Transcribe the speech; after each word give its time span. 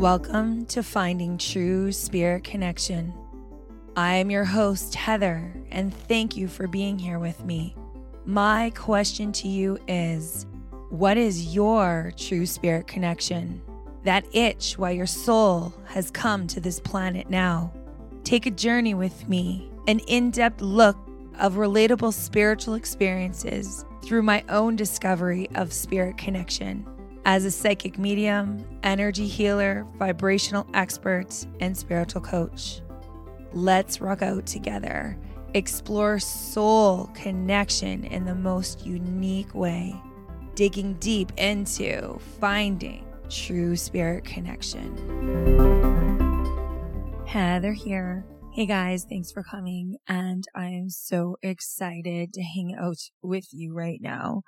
Welcome 0.00 0.64
to 0.68 0.82
Finding 0.82 1.36
True 1.36 1.92
Spirit 1.92 2.44
Connection. 2.44 3.12
I 3.94 4.14
am 4.14 4.30
your 4.30 4.46
host, 4.46 4.94
Heather, 4.94 5.52
and 5.70 5.92
thank 5.92 6.38
you 6.38 6.48
for 6.48 6.66
being 6.66 6.98
here 6.98 7.18
with 7.18 7.44
me. 7.44 7.76
My 8.24 8.70
question 8.70 9.30
to 9.32 9.46
you 9.46 9.78
is 9.86 10.46
What 10.88 11.18
is 11.18 11.54
your 11.54 12.14
true 12.16 12.46
spirit 12.46 12.86
connection? 12.86 13.60
That 14.04 14.24
itch 14.32 14.78
why 14.78 14.92
your 14.92 15.04
soul 15.04 15.74
has 15.88 16.10
come 16.10 16.46
to 16.46 16.60
this 16.60 16.80
planet 16.80 17.28
now. 17.28 17.70
Take 18.24 18.46
a 18.46 18.50
journey 18.50 18.94
with 18.94 19.28
me, 19.28 19.70
an 19.86 19.98
in 20.08 20.30
depth 20.30 20.62
look 20.62 20.96
of 21.38 21.56
relatable 21.56 22.14
spiritual 22.14 22.72
experiences 22.72 23.84
through 24.02 24.22
my 24.22 24.44
own 24.48 24.76
discovery 24.76 25.50
of 25.56 25.74
spirit 25.74 26.16
connection 26.16 26.86
as 27.24 27.44
a 27.44 27.50
psychic 27.50 27.98
medium, 27.98 28.64
energy 28.82 29.26
healer, 29.26 29.86
vibrational 29.98 30.66
expert, 30.74 31.46
and 31.60 31.76
spiritual 31.76 32.22
coach. 32.22 32.80
Let's 33.52 34.00
rock 34.00 34.22
out 34.22 34.46
together, 34.46 35.18
explore 35.54 36.18
soul 36.18 37.10
connection 37.14 38.04
in 38.04 38.24
the 38.24 38.34
most 38.34 38.86
unique 38.86 39.54
way, 39.54 39.94
digging 40.54 40.94
deep 40.94 41.32
into 41.36 42.18
finding 42.40 43.06
true 43.28 43.76
spirit 43.76 44.24
connection. 44.24 44.96
Heather 47.26 47.72
here. 47.72 48.24
Hey 48.52 48.66
guys, 48.66 49.06
thanks 49.08 49.30
for 49.30 49.44
coming. 49.44 49.98
And 50.08 50.44
I 50.56 50.66
am 50.66 50.90
so 50.90 51.36
excited 51.42 52.32
to 52.32 52.42
hang 52.42 52.74
out 52.76 52.98
with 53.22 53.46
you 53.52 53.72
right 53.72 54.00
now. 54.02 54.42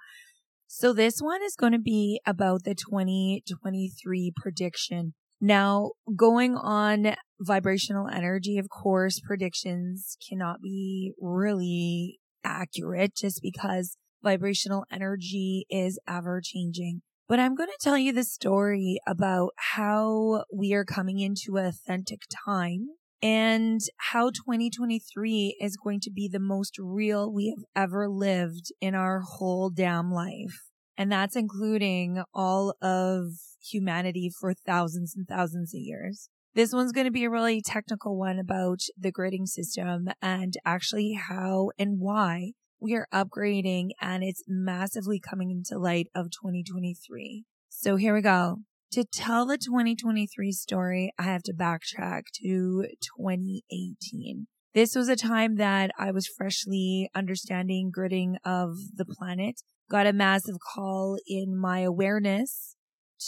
So 0.74 0.94
this 0.94 1.18
one 1.20 1.42
is 1.42 1.54
going 1.54 1.74
to 1.74 1.78
be 1.78 2.18
about 2.24 2.64
the 2.64 2.74
2023 2.74 4.32
prediction. 4.34 5.12
Now, 5.38 5.90
going 6.16 6.56
on 6.56 7.14
vibrational 7.38 8.08
energy, 8.08 8.56
of 8.56 8.70
course, 8.70 9.20
predictions 9.20 10.16
cannot 10.26 10.62
be 10.62 11.12
really 11.20 12.20
accurate 12.42 13.14
just 13.14 13.42
because 13.42 13.98
vibrational 14.22 14.86
energy 14.90 15.66
is 15.68 15.98
ever 16.08 16.40
changing. 16.42 17.02
But 17.28 17.38
I'm 17.38 17.54
going 17.54 17.68
to 17.68 17.78
tell 17.78 17.98
you 17.98 18.14
the 18.14 18.24
story 18.24 18.98
about 19.06 19.50
how 19.74 20.44
we 20.50 20.72
are 20.72 20.86
coming 20.86 21.18
into 21.18 21.58
authentic 21.58 22.22
time 22.46 22.86
and 23.22 23.80
how 24.10 24.30
2023 24.30 25.56
is 25.60 25.76
going 25.76 26.00
to 26.00 26.10
be 26.10 26.28
the 26.28 26.40
most 26.40 26.76
real 26.78 27.32
we 27.32 27.48
have 27.48 27.64
ever 27.84 28.08
lived 28.08 28.72
in 28.80 28.94
our 28.94 29.20
whole 29.20 29.70
damn 29.70 30.10
life. 30.10 30.60
And 30.98 31.10
that's 31.10 31.36
including 31.36 32.22
all 32.34 32.74
of 32.82 33.26
humanity 33.62 34.30
for 34.40 34.52
thousands 34.52 35.14
and 35.16 35.26
thousands 35.26 35.72
of 35.72 35.80
years. 35.80 36.28
This 36.54 36.72
one's 36.72 36.92
going 36.92 37.06
to 37.06 37.12
be 37.12 37.24
a 37.24 37.30
really 37.30 37.62
technical 37.62 38.18
one 38.18 38.38
about 38.38 38.80
the 38.98 39.12
grading 39.12 39.46
system 39.46 40.08
and 40.20 40.54
actually 40.66 41.12
how 41.12 41.70
and 41.78 41.98
why 41.98 42.52
we 42.78 42.94
are 42.94 43.06
upgrading 43.14 43.90
and 44.00 44.22
it's 44.24 44.42
massively 44.48 45.20
coming 45.20 45.50
into 45.50 45.78
light 45.78 46.08
of 46.14 46.26
2023. 46.26 47.44
So 47.70 47.96
here 47.96 48.12
we 48.12 48.20
go. 48.20 48.58
To 48.92 49.04
tell 49.04 49.46
the 49.46 49.56
2023 49.56 50.52
story, 50.52 51.14
I 51.18 51.22
have 51.22 51.42
to 51.44 51.54
backtrack 51.54 52.24
to 52.42 52.84
2018. 53.16 54.46
This 54.74 54.94
was 54.94 55.08
a 55.08 55.16
time 55.16 55.56
that 55.56 55.92
I 55.98 56.10
was 56.10 56.26
freshly 56.26 57.08
understanding 57.14 57.90
gridding 57.90 58.34
of 58.44 58.74
the 58.94 59.06
planet, 59.06 59.62
got 59.90 60.06
a 60.06 60.12
massive 60.12 60.56
call 60.74 61.16
in 61.26 61.58
my 61.58 61.78
awareness 61.78 62.76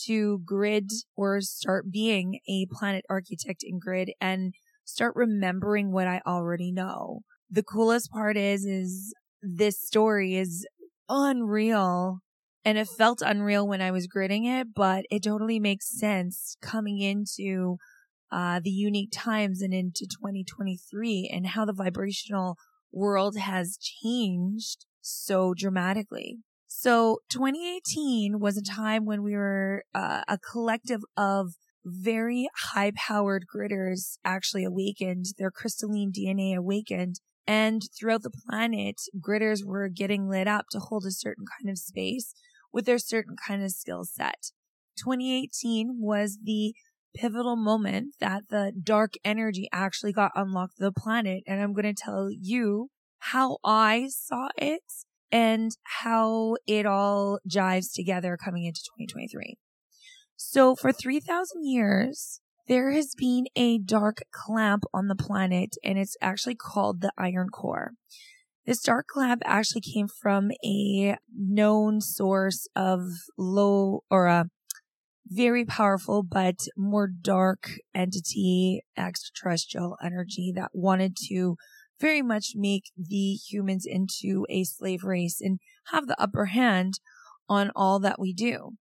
to 0.05 0.43
grid 0.45 0.91
or 1.17 1.41
start 1.41 1.91
being 1.91 2.41
a 2.47 2.67
planet 2.71 3.07
architect 3.09 3.63
in 3.63 3.79
grid 3.79 4.11
and 4.21 4.53
start 4.85 5.15
remembering 5.17 5.93
what 5.93 6.07
I 6.07 6.21
already 6.27 6.73
know. 6.73 7.21
The 7.51 7.63
coolest 7.63 8.11
part 8.11 8.37
is, 8.37 8.67
is 8.67 9.15
this 9.41 9.81
story 9.81 10.37
is 10.37 10.67
unreal 11.09 12.19
and 12.65 12.79
it 12.79 12.89
felt 12.89 13.21
unreal 13.21 13.67
when 13.69 13.83
I 13.83 13.91
was 13.91 14.09
gridding 14.09 14.47
it, 14.47 14.69
but 14.75 15.05
it 15.11 15.23
totally 15.23 15.61
makes 15.61 15.99
sense 15.99 16.57
coming 16.63 17.01
into 17.01 17.77
uh, 18.33 18.61
the 18.63 18.71
unique 18.71 19.11
times 19.13 19.61
and 19.61 19.75
into 19.75 20.07
2023 20.07 21.31
and 21.33 21.49
how 21.49 21.65
the 21.65 21.73
vibrational 21.73 22.57
world 22.93 23.37
has 23.37 23.79
changed 23.79 24.87
so 25.01 25.53
dramatically. 25.55 26.39
So 26.67 27.21
2018 27.31 28.41
was 28.41 28.57
a 28.57 28.63
time 28.63 29.05
when 29.05 29.23
we 29.23 29.35
were 29.35 29.85
uh, 29.95 30.23
a 30.27 30.39
collective 30.39 31.03
of 31.17 31.53
very 31.85 32.49
high 32.73 32.93
powered 32.97 33.45
gridders 33.55 34.17
actually 34.25 34.65
awakened, 34.65 35.27
their 35.39 35.51
crystalline 35.51 36.11
DNA 36.11 36.57
awakened. 36.57 37.21
And 37.47 37.83
throughout 37.97 38.23
the 38.23 38.33
planet, 38.49 38.97
gridders 39.21 39.65
were 39.65 39.89
getting 39.89 40.29
lit 40.29 40.49
up 40.49 40.65
to 40.71 40.79
hold 40.79 41.05
a 41.05 41.11
certain 41.11 41.45
kind 41.61 41.71
of 41.71 41.79
space 41.79 42.35
with 42.75 42.85
their 42.85 42.99
certain 42.99 43.37
kind 43.37 43.63
of 43.63 43.71
skill 43.71 44.05
set. 44.05 44.51
2018 44.99 45.97
was 46.01 46.39
the 46.43 46.75
pivotal 47.15 47.57
moment 47.57 48.17
that 48.19 48.43
the 48.51 48.73
dark 48.83 49.15
energy 49.25 49.69
actually 49.73 50.13
got 50.13 50.33
unlocked 50.35 50.79
the 50.79 50.93
planet. 50.93 51.45
And 51.47 51.63
I'm 51.63 51.73
going 51.73 51.85
to 51.85 51.95
tell 51.95 52.29
you 52.31 52.89
how 53.19 53.59
I 53.65 54.09
saw 54.11 54.49
it 54.59 54.83
and 55.31 55.71
how 55.85 56.57
it 56.67 56.85
all 56.85 57.39
jives 57.49 57.95
together 57.95 58.37
coming 58.37 58.65
into 58.65 58.81
2023. 58.99 59.57
So 60.37 60.75
for 60.75 60.93
3000 60.93 61.65
years, 61.65 62.41
there 62.67 62.91
has 62.91 63.15
been 63.17 63.47
a 63.55 63.79
dark 63.79 64.23
clamp 64.33 64.85
on 64.93 65.07
the 65.07 65.15
planet 65.15 65.77
and 65.85 65.99
it's 65.99 66.17
actually 66.21 66.57
called 66.57 67.01
the 67.01 67.13
iron 67.17 67.49
core. 67.51 67.93
This 68.67 68.81
dark 68.81 69.09
clamp 69.09 69.43
actually 69.45 69.83
came 69.83 70.09
from 70.09 70.51
a 70.65 71.17
known 71.37 72.01
source 72.01 72.67
of 72.75 73.03
low 73.37 74.05
or 74.11 74.27
a 74.27 74.47
very 75.27 75.67
powerful 75.67 76.23
but 76.23 76.61
more 76.75 77.07
dark 77.07 77.73
entity, 77.95 78.83
extraterrestrial 78.97 79.99
energy 80.03 80.51
that 80.55 80.71
wanted 80.73 81.15
to 81.29 81.57
very 82.01 82.23
much 82.23 82.53
make 82.55 82.85
the 82.97 83.35
humans 83.35 83.85
into 83.87 84.47
a 84.49 84.65
slave 84.65 85.05
race 85.05 85.43
and 85.43 85.59
have 85.93 86.07
the 86.07 86.21
upper 86.21 86.47
hand 86.47 87.01
on 87.49 87.71
all 87.77 87.99
that 87.99 88.19
we 88.19 88.33
do. 88.33 88.73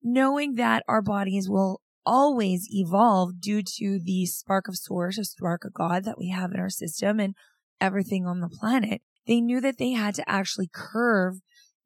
Knowing 0.00 0.54
that 0.54 0.84
our 0.86 1.02
bodies 1.02 1.48
will 1.48 1.80
always 2.06 2.68
evolve 2.70 3.40
due 3.40 3.62
to 3.62 3.98
the 3.98 4.26
spark 4.26 4.68
of 4.68 4.76
source, 4.76 5.18
a 5.18 5.24
spark 5.24 5.64
of 5.64 5.74
God 5.74 6.04
that 6.04 6.18
we 6.18 6.28
have 6.28 6.52
in 6.52 6.60
our 6.60 6.70
system 6.70 7.18
and 7.18 7.34
everything 7.80 8.26
on 8.26 8.40
the 8.40 8.48
planet 8.48 9.02
they 9.26 9.40
knew 9.40 9.60
that 9.60 9.78
they 9.78 9.92
had 9.92 10.14
to 10.16 10.28
actually 10.28 10.68
curve 10.72 11.36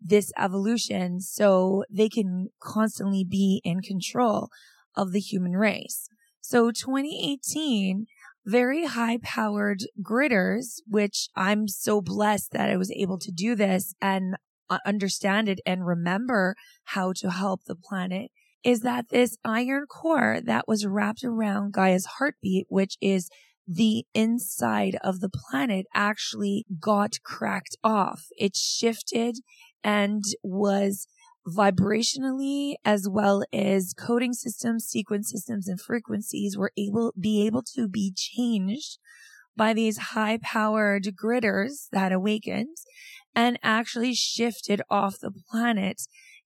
this 0.00 0.32
evolution 0.38 1.20
so 1.20 1.84
they 1.90 2.08
can 2.08 2.48
constantly 2.60 3.24
be 3.24 3.60
in 3.64 3.80
control 3.80 4.48
of 4.96 5.12
the 5.12 5.20
human 5.20 5.52
race. 5.52 6.08
So 6.40 6.70
2018, 6.70 8.06
very 8.46 8.86
high 8.86 9.18
powered 9.22 9.80
gridders, 10.02 10.80
which 10.86 11.28
I'm 11.36 11.68
so 11.68 12.00
blessed 12.00 12.52
that 12.52 12.70
I 12.70 12.76
was 12.76 12.90
able 12.92 13.18
to 13.18 13.30
do 13.30 13.54
this 13.54 13.94
and 14.00 14.36
understand 14.84 15.48
it 15.48 15.60
and 15.66 15.86
remember 15.86 16.54
how 16.84 17.12
to 17.16 17.30
help 17.30 17.64
the 17.64 17.76
planet 17.76 18.30
is 18.64 18.80
that 18.80 19.08
this 19.08 19.36
iron 19.44 19.86
core 19.86 20.40
that 20.44 20.66
was 20.66 20.86
wrapped 20.86 21.24
around 21.24 21.72
Gaia's 21.72 22.06
heartbeat, 22.18 22.66
which 22.68 22.96
is 23.00 23.30
the 23.68 24.06
inside 24.14 24.96
of 25.04 25.20
the 25.20 25.28
planet 25.28 25.86
actually 25.94 26.64
got 26.80 27.16
cracked 27.22 27.76
off. 27.84 28.26
It 28.38 28.56
shifted 28.56 29.36
and 29.84 30.24
was 30.42 31.06
vibrationally 31.46 32.74
as 32.84 33.08
well 33.08 33.44
as 33.52 33.92
coding 33.92 34.32
systems, 34.32 34.86
sequence 34.86 35.30
systems, 35.30 35.68
and 35.68 35.80
frequencies 35.80 36.56
were 36.56 36.72
able 36.78 37.12
be 37.18 37.46
able 37.46 37.62
to 37.74 37.88
be 37.88 38.12
changed 38.16 38.98
by 39.56 39.74
these 39.74 39.98
high 39.98 40.38
powered 40.42 41.04
gridders 41.14 41.88
that 41.92 42.12
awakened 42.12 42.76
and 43.34 43.58
actually 43.62 44.14
shifted 44.14 44.80
off 44.88 45.18
the 45.20 45.32
planet 45.50 46.02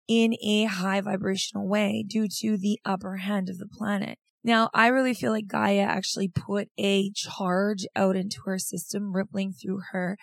in 0.09 0.35
a 0.43 0.65
high 0.65 1.01
vibrational 1.01 1.69
way 1.69 2.05
due 2.07 2.27
to 2.41 2.57
the 2.57 2.81
upper 2.85 3.19
hand 3.19 3.49
of 3.49 3.59
the 3.59 3.69
planet. 3.69 4.19
Now, 4.45 4.71
I 4.75 4.89
really 4.89 5.15
feel 5.15 5.31
like 5.31 5.47
Gaia 5.47 5.83
actually 5.83 6.29
put 6.29 6.69
a 6.79 7.11
charge 7.15 7.87
out 7.95 8.17
into 8.17 8.41
her 8.45 8.59
system, 8.59 9.15
rippling 9.15 9.53
through 9.53 9.81
her 9.93 10.17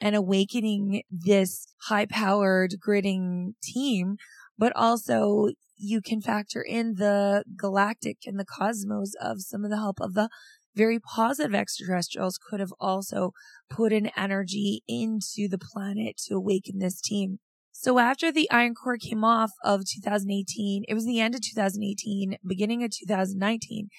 and 0.00 0.16
awakening 0.16 1.02
this 1.10 1.66
high 1.88 2.06
powered 2.06 2.76
gridding 2.86 3.52
team. 3.62 4.16
But 4.58 4.72
also 4.74 5.48
you 5.76 6.00
can 6.00 6.22
factor 6.22 6.62
in 6.62 6.94
the 6.94 7.44
galactic 7.54 8.18
and 8.24 8.38
the 8.38 8.46
cosmos 8.46 9.12
of 9.20 9.42
some 9.42 9.64
of 9.64 9.70
the 9.70 9.76
help 9.76 10.00
of 10.00 10.14
the 10.14 10.30
very 10.74 10.98
positive 10.98 11.54
extraterrestrials 11.54 12.38
could 12.38 12.60
have 12.60 12.72
also 12.80 13.32
put 13.68 13.92
an 13.92 14.10
energy 14.16 14.82
into 14.86 15.48
the 15.48 15.58
planet 15.58 16.16
to 16.26 16.34
awaken 16.34 16.78
this 16.78 17.00
team. 17.00 17.38
So 17.86 18.00
after 18.00 18.32
the 18.32 18.50
Iron 18.50 18.74
Core 18.74 18.96
came 18.96 19.22
off 19.22 19.52
of 19.62 19.84
2018, 19.86 20.86
it 20.88 20.94
was 20.94 21.06
the 21.06 21.20
end 21.20 21.36
of 21.36 21.40
2018, 21.40 22.36
beginning 22.44 22.82
of 22.82 22.90
2019, 22.90 23.90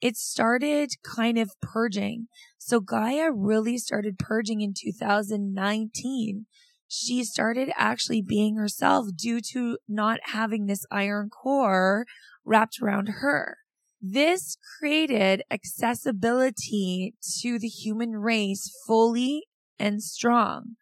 it 0.00 0.16
started 0.16 0.92
kind 1.04 1.36
of 1.36 1.50
purging. 1.60 2.28
So 2.56 2.80
Gaia 2.80 3.30
really 3.30 3.76
started 3.76 4.18
purging 4.18 4.62
in 4.62 4.72
2019. 4.74 6.46
She 6.88 7.22
started 7.22 7.70
actually 7.76 8.22
being 8.22 8.56
herself 8.56 9.08
due 9.14 9.42
to 9.52 9.76
not 9.86 10.20
having 10.22 10.64
this 10.64 10.86
iron 10.90 11.28
core 11.28 12.06
wrapped 12.46 12.78
around 12.80 13.08
her. 13.20 13.58
This 14.00 14.56
created 14.78 15.42
accessibility 15.50 17.14
to 17.42 17.58
the 17.58 17.68
human 17.68 18.12
race 18.12 18.72
fully 18.86 19.48
and 19.78 20.02
strong, 20.02 20.76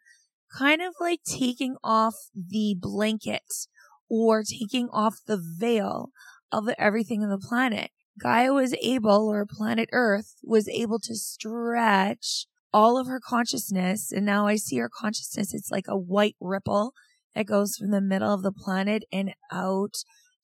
kind 0.57 0.83
of 0.83 0.95
like 1.01 1.21
taking 1.25 1.77
off 1.83 2.15
the 2.35 2.77
blanket 2.79 3.43
or 4.09 4.43
taking 4.43 4.89
off 4.93 5.17
the 5.27 5.41
veil 5.59 6.11
of 6.51 6.69
everything 6.79 7.23
on 7.23 7.31
the 7.31 7.39
planet. 7.39 7.91
Gaia 8.21 8.53
was 8.53 8.75
able, 8.83 9.29
or 9.29 9.47
planet 9.47 9.89
Earth 9.93 10.35
was 10.43 10.69
able 10.69 10.99
to 11.01 11.15
stretch 11.15 12.47
all 12.73 12.99
of 12.99 13.07
her 13.07 13.21
consciousness. 13.21 14.13
And 14.13 14.27
now 14.27 14.47
I 14.47 14.57
see 14.57 14.77
her 14.79 14.91
consciousness. 14.93 15.55
It's 15.55 15.71
like 15.71 15.87
a 15.89 15.97
white 15.97 16.37
ripple 16.41 16.93
that 17.35 17.47
goes 17.47 17.77
from 17.77 17.91
the 17.91 18.03
middle 18.03 18.33
of 18.33 18.43
the 18.43 18.53
planet 18.53 19.05
and 19.11 19.35
out 19.51 19.95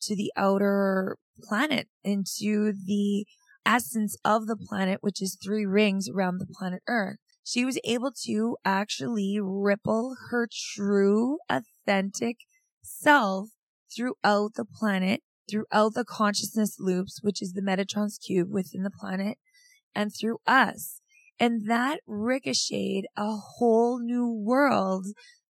to 0.02 0.16
the 0.16 0.32
outer 0.36 1.18
planet 1.42 1.88
into 2.02 2.72
the 2.72 3.26
essence 3.66 4.16
of 4.24 4.46
the 4.46 4.56
planet, 4.56 4.98
which 5.02 5.20
is 5.20 5.36
three 5.42 5.66
rings 5.66 6.08
around 6.08 6.38
the 6.38 6.46
planet 6.46 6.82
Earth. 6.88 7.18
She 7.48 7.64
was 7.64 7.78
able 7.82 8.12
to 8.26 8.58
actually 8.62 9.38
ripple 9.40 10.14
her 10.28 10.46
true, 10.52 11.38
authentic 11.48 12.40
self 12.82 13.48
throughout 13.90 14.52
the 14.54 14.66
planet, 14.66 15.22
throughout 15.50 15.94
the 15.94 16.04
consciousness 16.04 16.76
loops, 16.78 17.22
which 17.22 17.40
is 17.40 17.54
the 17.54 17.62
Metatron's 17.62 18.18
cube 18.18 18.50
within 18.50 18.82
the 18.82 18.90
planet, 18.90 19.38
and 19.94 20.12
through 20.14 20.40
us. 20.46 21.00
And 21.40 21.66
that 21.70 22.00
ricocheted 22.06 23.06
a 23.16 23.30
whole 23.36 23.98
new 23.98 24.30
world 24.30 25.06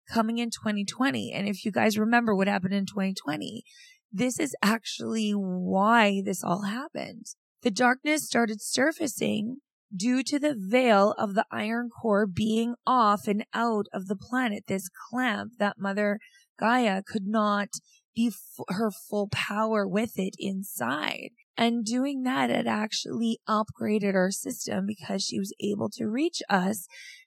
coming 0.09 0.39
in 0.39 0.51
2020. 0.51 1.33
And 1.33 1.49
if 1.49 1.65
you 1.65 1.73
guys 1.73 1.99
remember 1.99 2.33
what 2.33 2.47
happened 2.47 2.75
in 2.75 2.87
2020, 2.87 3.65
this 4.13 4.39
is 4.39 4.55
actually 4.63 5.33
why 5.33 6.23
this 6.25 6.45
all 6.45 6.63
happened. 6.63 7.27
The 7.63 7.73
darkness 7.73 8.25
started 8.25 8.63
surfacing 8.63 9.57
due 9.95 10.23
to 10.23 10.39
the 10.39 10.55
veil 10.57 11.15
of 11.19 11.35
the 11.35 11.47
iron 11.51 11.91
core 11.91 12.27
being 12.27 12.75
off 12.87 13.27
and 13.27 13.45
out 13.55 13.87
of 13.93 14.07
the 14.07 14.17
planet, 14.17 14.65
this 14.67 14.89
clamp 15.11 15.53
that 15.59 15.79
Mother 15.79 16.19
Gaia 16.59 17.03
could 17.03 17.27
not 17.27 17.69
be 18.15 18.29
f- 18.29 18.65
her 18.69 18.91
full 18.91 19.29
power 19.29 19.87
with 19.87 20.19
it 20.19 20.35
inside. 20.39 21.31
And 21.57 21.85
doing 21.85 22.23
that, 22.23 22.51
it 22.51 22.67
actually 22.67 23.39
upgraded 23.49 24.15
our 24.15 24.31
system 24.31 24.87
because 24.87 25.25
she 25.25 25.39
was 25.39 25.55
able 25.61 25.89
to 25.91 26.07
reach 26.07 26.41
us 26.49 26.87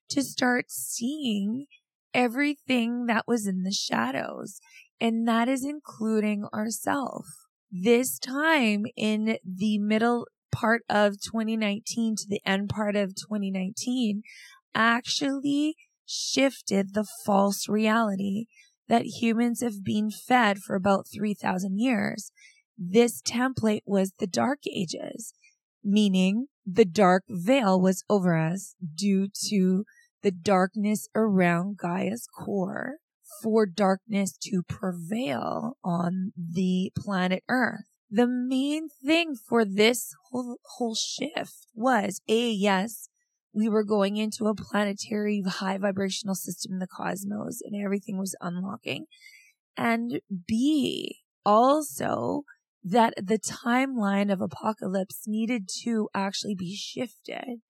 to 0.09 0.21
start 0.21 0.65
seeing 0.69 1.65
everything 2.13 3.05
that 3.05 3.25
was 3.27 3.47
in 3.47 3.63
the 3.63 3.71
shadows 3.71 4.59
and 4.99 5.27
that 5.27 5.47
is 5.47 5.65
including 5.65 6.45
ourself. 6.53 7.25
This 7.71 8.19
time 8.19 8.85
in 8.95 9.37
the 9.45 9.79
middle 9.79 10.27
part 10.51 10.83
of 10.89 11.21
2019 11.21 12.15
to 12.17 12.25
the 12.27 12.41
end 12.45 12.69
part 12.69 12.95
of 12.95 13.15
2019 13.15 14.21
actually 14.73 15.75
shifted 16.05 16.93
the 16.93 17.05
false 17.25 17.67
reality 17.67 18.45
that 18.87 19.21
humans 19.21 19.61
have 19.61 19.83
been 19.83 20.11
fed 20.11 20.59
for 20.59 20.75
about 20.75 21.05
3,000 21.13 21.79
years. 21.79 22.31
This 22.77 23.21
template 23.21 23.83
was 23.85 24.13
the 24.19 24.27
dark 24.27 24.59
ages, 24.67 25.33
meaning 25.83 26.47
the 26.65 26.85
dark 26.85 27.23
veil 27.29 27.79
was 27.79 28.03
over 28.09 28.35
us 28.35 28.75
due 28.95 29.27
to 29.47 29.85
the 30.21 30.31
darkness 30.31 31.07
around 31.15 31.77
Gaia's 31.77 32.27
core 32.27 32.97
for 33.41 33.65
darkness 33.65 34.37
to 34.43 34.61
prevail 34.67 35.77
on 35.83 36.33
the 36.37 36.91
planet 36.97 37.43
Earth. 37.49 37.85
The 38.13 38.27
main 38.27 38.89
thing 38.89 39.35
for 39.35 39.63
this 39.63 40.13
whole, 40.29 40.57
whole 40.75 40.95
shift 40.95 41.67
was 41.73 42.19
A, 42.27 42.51
yes, 42.51 43.07
we 43.53 43.69
were 43.69 43.85
going 43.85 44.17
into 44.17 44.47
a 44.47 44.55
planetary 44.55 45.41
high 45.47 45.77
vibrational 45.77 46.35
system 46.35 46.73
in 46.73 46.79
the 46.79 46.87
cosmos 46.87 47.61
and 47.63 47.81
everything 47.81 48.17
was 48.17 48.35
unlocking. 48.41 49.05
And 49.77 50.19
B, 50.45 51.19
also 51.45 52.43
that 52.83 53.13
the 53.15 53.39
timeline 53.39 54.31
of 54.31 54.41
apocalypse 54.41 55.23
needed 55.25 55.69
to 55.83 56.09
actually 56.13 56.55
be 56.55 56.75
shifted 56.75 57.61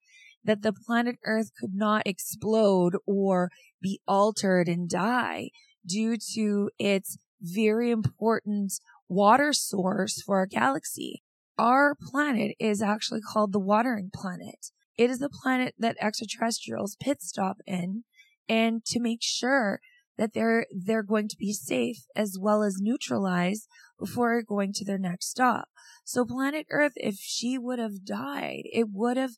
that 0.44 0.64
the 0.64 0.74
planet 0.74 1.18
Earth 1.24 1.52
could 1.60 1.76
not 1.76 2.02
explode 2.06 2.96
or 3.06 3.50
be 3.80 4.00
altered 4.08 4.68
and 4.68 4.90
die 4.90 5.50
due 5.86 6.18
to 6.34 6.72
its 6.80 7.18
very 7.42 7.92
important 7.92 8.74
water 9.12 9.52
source 9.52 10.22
for 10.22 10.38
our 10.38 10.46
galaxy. 10.46 11.22
Our 11.58 11.96
planet 11.96 12.56
is 12.60 12.82
actually 12.82 13.20
called 13.22 13.52
the 13.52 13.60
watering 13.60 14.10
planet. 14.14 14.68
It 14.98 15.10
is 15.10 15.20
the 15.20 15.30
planet 15.30 15.76
that 15.78 15.98
extraterrestrials 16.00 16.96
pit 17.00 17.22
stop 17.22 17.58
in 17.68 18.06
and 18.48 18.86
to 18.86 19.02
make 19.02 19.20
sure 19.22 19.82
that 20.18 20.34
they're 20.34 20.66
they're 20.72 21.04
going 21.04 21.28
to 21.28 21.36
be 21.38 21.52
safe 21.52 22.06
as 22.16 22.38
well 22.40 22.64
as 22.64 22.78
neutralized 22.80 23.68
before 24.00 24.42
going 24.42 24.72
to 24.74 24.86
their 24.86 24.98
next 24.98 25.30
stop. 25.30 25.68
So 26.06 26.24
planet 26.24 26.68
Earth, 26.70 26.94
if 26.96 27.16
she 27.16 27.58
would 27.58 27.80
have 27.80 28.06
died, 28.06 28.64
it 28.72 28.88
would 28.94 29.18
have 29.18 29.32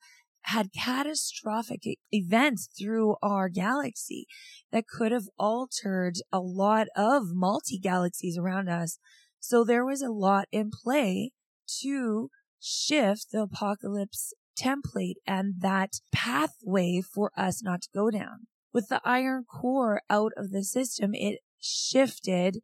had 0.43 0.73
catastrophic 0.73 1.81
events 2.11 2.69
through 2.77 3.15
our 3.23 3.49
galaxy 3.49 4.27
that 4.71 4.87
could 4.87 5.11
have 5.11 5.29
altered 5.39 6.15
a 6.31 6.39
lot 6.39 6.87
of 6.95 7.33
multi 7.33 7.79
galaxies 7.79 8.37
around 8.37 8.69
us. 8.69 8.99
So 9.43 9.65
there 9.65 9.83
was 9.83 10.01
a 10.01 10.07
lot 10.07 10.45
in 10.53 10.71
play 10.71 11.31
to 11.81 12.29
shift 12.61 13.31
the 13.33 13.41
apocalypse 13.41 14.33
template 14.57 15.15
and 15.27 15.55
that 15.59 15.99
pathway 16.13 17.01
for 17.01 17.29
us 17.35 17.61
not 17.61 17.81
to 17.81 17.89
go 17.93 18.09
down. 18.09 18.47
With 18.71 18.87
the 18.87 19.01
iron 19.03 19.43
core 19.43 20.01
out 20.09 20.31
of 20.37 20.51
the 20.51 20.63
system, 20.63 21.13
it 21.13 21.39
shifted 21.59 22.59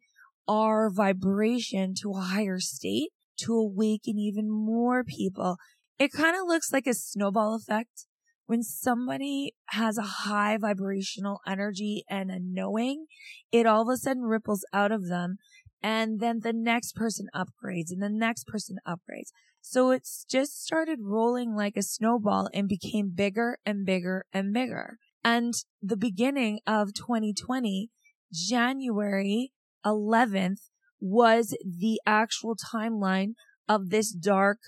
our 0.48 0.90
vibration 0.90 1.96
to 1.96 2.14
a 2.14 2.22
higher 2.22 2.62
state 2.62 3.10
to 3.40 3.56
awaken 3.56 4.18
even 4.18 4.50
more 4.50 5.04
people 5.04 5.58
it 5.98 6.14
kind 6.14 6.36
of 6.38 6.48
looks 6.48 6.72
like 6.72 6.88
a 6.88 6.94
snowball 6.94 7.56
effect 7.56 8.06
when 8.50 8.64
somebody 8.64 9.54
has 9.68 10.00
a 10.00 10.26
high 10.26 10.58
vibrational 10.58 11.40
energy 11.46 12.04
and 12.10 12.32
a 12.32 12.40
knowing, 12.42 13.06
it 13.52 13.68
all 13.68 13.84
of 13.84 13.94
a 13.94 13.96
sudden 13.96 14.24
ripples 14.24 14.66
out 14.74 14.92
of 14.92 15.08
them. 15.08 15.38
And 15.82 16.20
then 16.20 16.42
the 16.42 16.54
next 16.54 16.96
person 16.96 17.28
upgrades 17.34 17.92
and 17.92 18.02
the 18.02 18.10
next 18.10 18.48
person 18.48 18.78
upgrades. 18.88 19.32
So 19.62 19.92
it's 19.92 20.26
just 20.30 20.64
started 20.64 21.00
rolling 21.02 21.56
like 21.56 21.78
a 21.78 21.84
snowball 21.84 22.50
and 22.54 22.68
became 22.68 23.12
bigger 23.14 23.58
and 23.66 23.86
bigger 23.86 24.26
and 24.34 24.54
bigger. 24.54 24.98
And 25.24 25.54
the 25.82 25.98
beginning 25.98 26.60
of 26.66 26.94
2020, 26.94 27.90
January 28.32 29.52
11th 29.86 30.70
was 31.00 31.56
the 31.64 32.00
actual 32.06 32.56
timeline 32.56 33.34
of 33.68 33.90
this 33.90 34.12
dark 34.12 34.60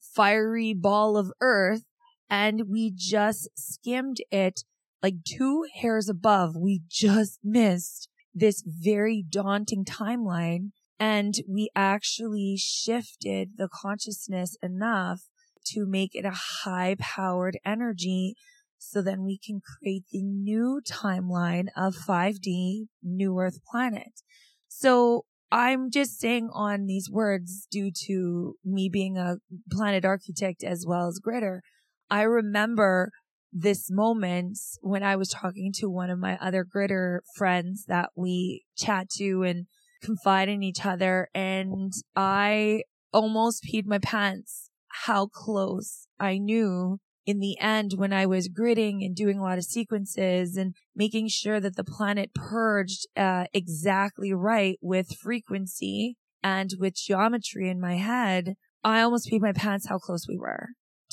fiery 0.00 0.74
ball 0.74 1.16
of 1.16 1.32
earth 1.40 1.84
and 2.30 2.62
we 2.68 2.92
just 2.94 3.48
skimmed 3.56 4.18
it 4.30 4.64
like 5.02 5.14
two 5.24 5.64
hairs 5.80 6.08
above. 6.08 6.56
We 6.56 6.82
just 6.88 7.38
missed 7.44 8.07
this 8.34 8.62
very 8.66 9.24
daunting 9.28 9.84
timeline 9.84 10.70
and 11.00 11.34
we 11.48 11.70
actually 11.74 12.56
shifted 12.58 13.50
the 13.56 13.68
consciousness 13.68 14.56
enough 14.62 15.22
to 15.64 15.86
make 15.86 16.14
it 16.14 16.24
a 16.24 16.34
high 16.64 16.96
powered 16.98 17.58
energy 17.64 18.34
so 18.78 19.02
then 19.02 19.24
we 19.24 19.38
can 19.38 19.60
create 19.60 20.04
the 20.12 20.22
new 20.22 20.80
timeline 20.88 21.66
of 21.76 21.94
5D 21.96 22.86
New 23.02 23.38
Earth 23.38 23.58
Planet. 23.70 24.22
So 24.68 25.24
I'm 25.50 25.90
just 25.90 26.18
saying 26.18 26.50
on 26.52 26.86
these 26.86 27.10
words 27.10 27.66
due 27.70 27.90
to 28.06 28.54
me 28.64 28.88
being 28.88 29.16
a 29.16 29.36
planet 29.70 30.04
architect 30.04 30.62
as 30.62 30.84
well 30.86 31.08
as 31.08 31.18
gridder. 31.18 31.62
I 32.10 32.22
remember 32.22 33.10
this 33.52 33.90
moment 33.90 34.58
when 34.80 35.02
I 35.02 35.16
was 35.16 35.28
talking 35.28 35.72
to 35.76 35.88
one 35.88 36.10
of 36.10 36.18
my 36.18 36.36
other 36.38 36.64
gridder 36.64 37.22
friends 37.36 37.84
that 37.86 38.10
we 38.14 38.64
chat 38.76 39.08
to 39.16 39.42
and 39.42 39.66
confide 40.02 40.48
in 40.48 40.62
each 40.62 40.84
other. 40.84 41.28
And 41.34 41.92
I 42.14 42.82
almost 43.12 43.64
peed 43.64 43.86
my 43.86 43.98
pants 43.98 44.70
how 45.06 45.26
close 45.26 46.06
I 46.18 46.38
knew 46.38 46.98
in 47.28 47.40
the 47.40 47.60
end, 47.60 47.92
when 47.96 48.10
I 48.10 48.24
was 48.24 48.48
gridding 48.48 49.04
and 49.04 49.14
doing 49.14 49.38
a 49.38 49.42
lot 49.42 49.58
of 49.58 49.64
sequences 49.64 50.56
and 50.56 50.74
making 50.96 51.28
sure 51.28 51.60
that 51.60 51.76
the 51.76 51.84
planet 51.84 52.32
purged 52.34 53.06
uh, 53.18 53.44
exactly 53.52 54.32
right 54.32 54.78
with 54.80 55.14
frequency 55.14 56.16
and 56.42 56.70
with 56.78 56.96
geometry 56.96 57.68
in 57.68 57.82
my 57.82 57.96
head, 57.96 58.54
I 58.82 59.02
almost 59.02 59.30
peed 59.30 59.42
my 59.42 59.52
pants 59.52 59.88
how 59.88 59.98
close 59.98 60.26
we 60.26 60.38
were 60.38 60.68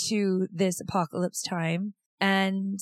to 0.08 0.48
this 0.54 0.80
apocalypse 0.80 1.42
time. 1.42 1.96
And 2.20 2.80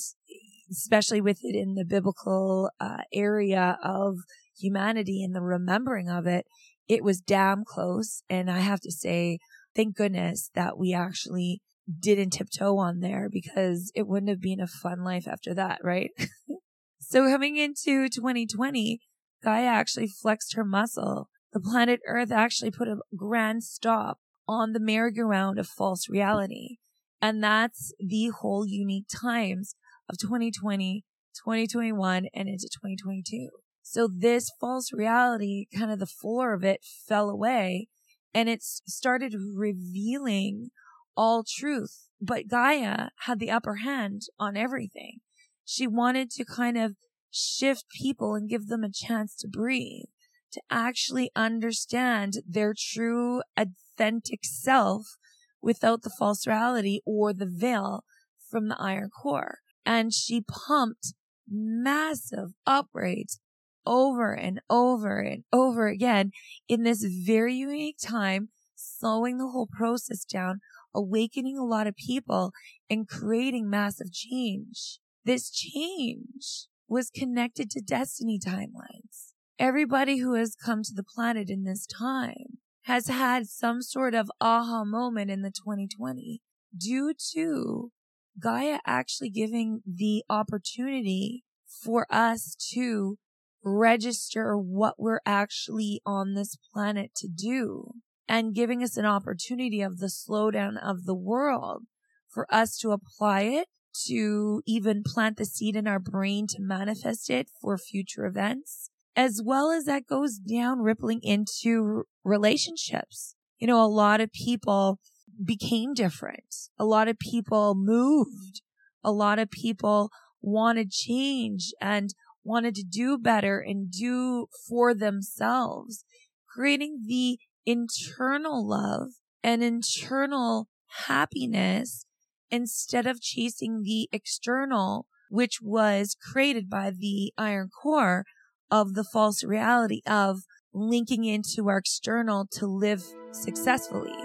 especially 0.72 1.22
with 1.22 1.40
it 1.44 1.56
in 1.56 1.76
the 1.76 1.86
biblical 1.86 2.70
uh, 2.80 3.04
area 3.14 3.78
of 3.84 4.18
humanity 4.58 5.24
and 5.24 5.36
the 5.36 5.42
remembering 5.42 6.10
of 6.10 6.28
it, 6.28 6.46
it 6.88 7.04
was 7.04 7.22
damn 7.22 7.64
close. 7.66 8.24
And 8.30 8.50
I 8.50 8.60
have 8.60 8.82
to 8.82 8.92
say, 8.92 9.40
thank 9.76 9.96
goodness 9.96 10.50
that 10.56 10.78
we 10.78 10.94
actually 10.94 11.62
didn't 12.00 12.32
tiptoe 12.32 12.78
on 12.78 13.00
there 13.00 13.28
because 13.32 13.92
it 13.96 14.08
wouldn't 14.08 14.30
have 14.30 14.42
been 14.42 14.62
a 14.62 14.68
fun 14.68 15.04
life 15.04 15.28
after 15.28 15.54
that, 15.54 15.80
right? 15.84 16.12
so 17.00 17.30
coming 17.30 17.58
into 17.58 18.08
2020, 18.10 19.00
Gaia 19.44 19.66
actually 19.66 20.08
flexed 20.08 20.56
her 20.56 20.64
muscle. 20.64 21.30
The 21.52 21.60
planet 21.60 22.00
Earth 22.08 22.32
actually 22.32 22.72
put 22.72 22.88
a 22.88 22.98
grand 23.16 23.64
stop 23.64 24.20
on 24.48 24.74
the 24.74 24.80
merry-go-round 24.80 25.60
of 25.60 25.68
false 25.68 26.10
reality. 26.10 26.78
And 27.24 27.42
that's 27.42 27.94
the 28.02 28.32
whole 28.42 28.68
unique 28.68 29.06
times 29.08 29.76
of 30.10 30.18
2020, 30.18 31.06
2021, 31.34 32.26
and 32.34 32.50
into 32.50 32.68
2022. 32.68 33.48
So 33.82 34.10
this 34.14 34.52
false 34.60 34.92
reality, 34.92 35.68
kind 35.74 35.90
of 35.90 36.00
the 36.00 36.06
floor 36.06 36.54
of 36.54 36.66
it 36.66 36.82
fell 37.08 37.30
away 37.30 37.88
and 38.34 38.50
it 38.50 38.62
started 38.62 39.36
revealing 39.56 40.72
all 41.16 41.46
truth. 41.48 42.10
But 42.20 42.50
Gaia 42.50 43.12
had 43.20 43.40
the 43.40 43.52
upper 43.52 43.76
hand 43.76 44.24
on 44.38 44.58
everything. 44.58 45.20
She 45.64 45.88
wanted 45.88 46.30
to 46.32 46.44
kind 46.44 46.78
of 46.78 46.98
shift 47.32 47.86
people 48.02 48.36
and 48.36 48.50
give 48.50 48.68
them 48.68 48.84
a 48.84 48.92
chance 48.92 49.34
to 49.38 49.48
breathe, 49.48 50.08
to 50.52 50.62
actually 50.70 51.32
understand 51.38 52.34
their 52.46 52.74
true 52.78 53.44
authentic 53.56 54.42
self 54.44 55.16
without 55.64 56.04
the 56.04 56.12
false 56.20 56.46
reality 56.46 57.00
or 57.06 57.34
the 57.34 57.50
veil 57.50 58.04
from 58.52 58.68
the 58.68 58.80
iron 58.80 59.10
core. 59.10 59.60
And 59.86 60.14
she 60.14 60.42
pumped 60.42 61.14
massive 61.50 62.50
upgrades 62.68 63.40
over 63.86 64.34
and 64.34 64.62
over 64.70 65.20
and 65.20 65.44
over 65.52 65.88
again 65.88 66.32
in 66.68 66.84
this 66.84 67.04
very 67.04 67.56
unique 67.56 67.98
time, 68.02 68.50
slowing 68.76 69.38
the 69.38 69.50
whole 69.50 69.68
process 69.68 70.24
down, 70.24 70.60
awakening 70.94 71.58
a 71.58 71.66
lot 71.66 71.88
of 71.88 71.96
people 71.96 72.52
and 72.90 73.08
creating 73.08 73.70
massive 73.70 74.12
change. 74.12 75.00
This 75.26 75.50
change 75.50 76.68
was 76.88 77.10
connected 77.10 77.70
to 77.72 77.82
destiny 77.82 78.40
timelines. 78.40 79.32
Everybody 79.58 80.18
who 80.18 80.36
has 80.36 80.56
come 80.56 80.84
to 80.84 80.94
the 80.94 81.04
planet 81.04 81.50
in 81.50 81.64
this 81.64 81.86
time 81.86 82.60
has 82.84 83.08
had 83.08 83.48
some 83.48 83.82
sort 83.82 84.14
of 84.14 84.32
aha 84.42 84.84
moment 84.84 85.32
in 85.32 85.42
the 85.42 85.52
2020 85.52 86.42
due 86.78 87.14
to 87.34 87.92
Gaia 88.40 88.80
actually 88.86 89.30
giving 89.30 89.82
the 89.86 90.24
opportunity 90.30 91.44
for 91.84 92.08
us 92.10 92.56
to 92.74 93.18
register 93.64 94.58
what 94.58 94.96
we're 94.98 95.22
actually 95.26 96.02
on 96.06 96.34
this 96.34 96.58
planet 96.74 97.12
to 97.16 97.28
do 97.28 97.94
and 98.28 98.56
giving 98.56 98.84
us 98.84 98.98
an 98.98 99.06
opportunity 99.06 99.82
of 99.82 100.00
the 100.00 100.08
slowdown 100.08 100.82
of 100.82 101.06
the 101.06 101.16
world 101.16 101.84
for 102.30 102.48
us 102.54 102.78
to 102.80 102.92
apply 102.92 103.42
it, 103.42 103.68
to 104.08 104.62
even 104.66 105.04
plant 105.04 105.38
the 105.38 105.46
seed 105.46 105.76
in 105.76 105.88
our 105.88 106.00
brain 106.00 106.48
to 106.48 106.58
manifest 106.60 107.30
it 107.30 107.48
for 107.62 107.78
future 107.78 108.26
events, 108.26 108.90
as 109.16 109.42
well 109.44 109.72
as 109.72 109.86
that 109.86 110.08
goes 110.08 110.38
down 110.38 110.80
rippling 110.80 111.20
into 111.22 112.04
relationships. 112.24 113.36
You 113.60 113.68
know, 113.68 113.84
a 113.84 113.88
lot 113.88 114.22
of 114.22 114.32
people 114.32 115.00
became 115.44 115.94
different. 115.94 116.56
A 116.78 116.86
lot 116.86 117.08
of 117.08 117.20
people 117.20 117.76
moved. 117.76 118.62
A 119.04 119.12
lot 119.12 119.40
of 119.40 119.52
people 119.52 120.12
wanted 120.42 120.92
change 120.92 121.72
and 121.80 122.14
wanted 122.44 122.76
to 122.76 122.84
do 122.84 123.18
better 123.18 123.60
and 123.60 123.90
do 123.90 124.48
for 124.68 124.94
themselves, 124.94 126.04
creating 126.48 127.04
the 127.08 127.38
internal 127.66 128.68
love 128.68 129.10
and 129.44 129.64
internal 129.64 130.68
happiness 131.08 132.06
instead 132.52 133.08
of 133.08 133.22
chasing 133.22 133.82
the 133.84 134.10
external, 134.12 135.08
which 135.30 135.60
was 135.62 136.16
created 136.22 136.70
by 136.70 136.92
the 136.92 137.34
iron 137.38 137.70
core 137.70 138.26
of 138.72 138.94
the 138.94 139.04
false 139.04 139.44
reality 139.44 140.02
of 140.08 140.42
linking 140.74 141.26
into 141.26 141.70
our 141.70 141.78
external 141.78 142.48
to 142.52 142.66
live 142.66 143.04
successfully. 143.32 144.16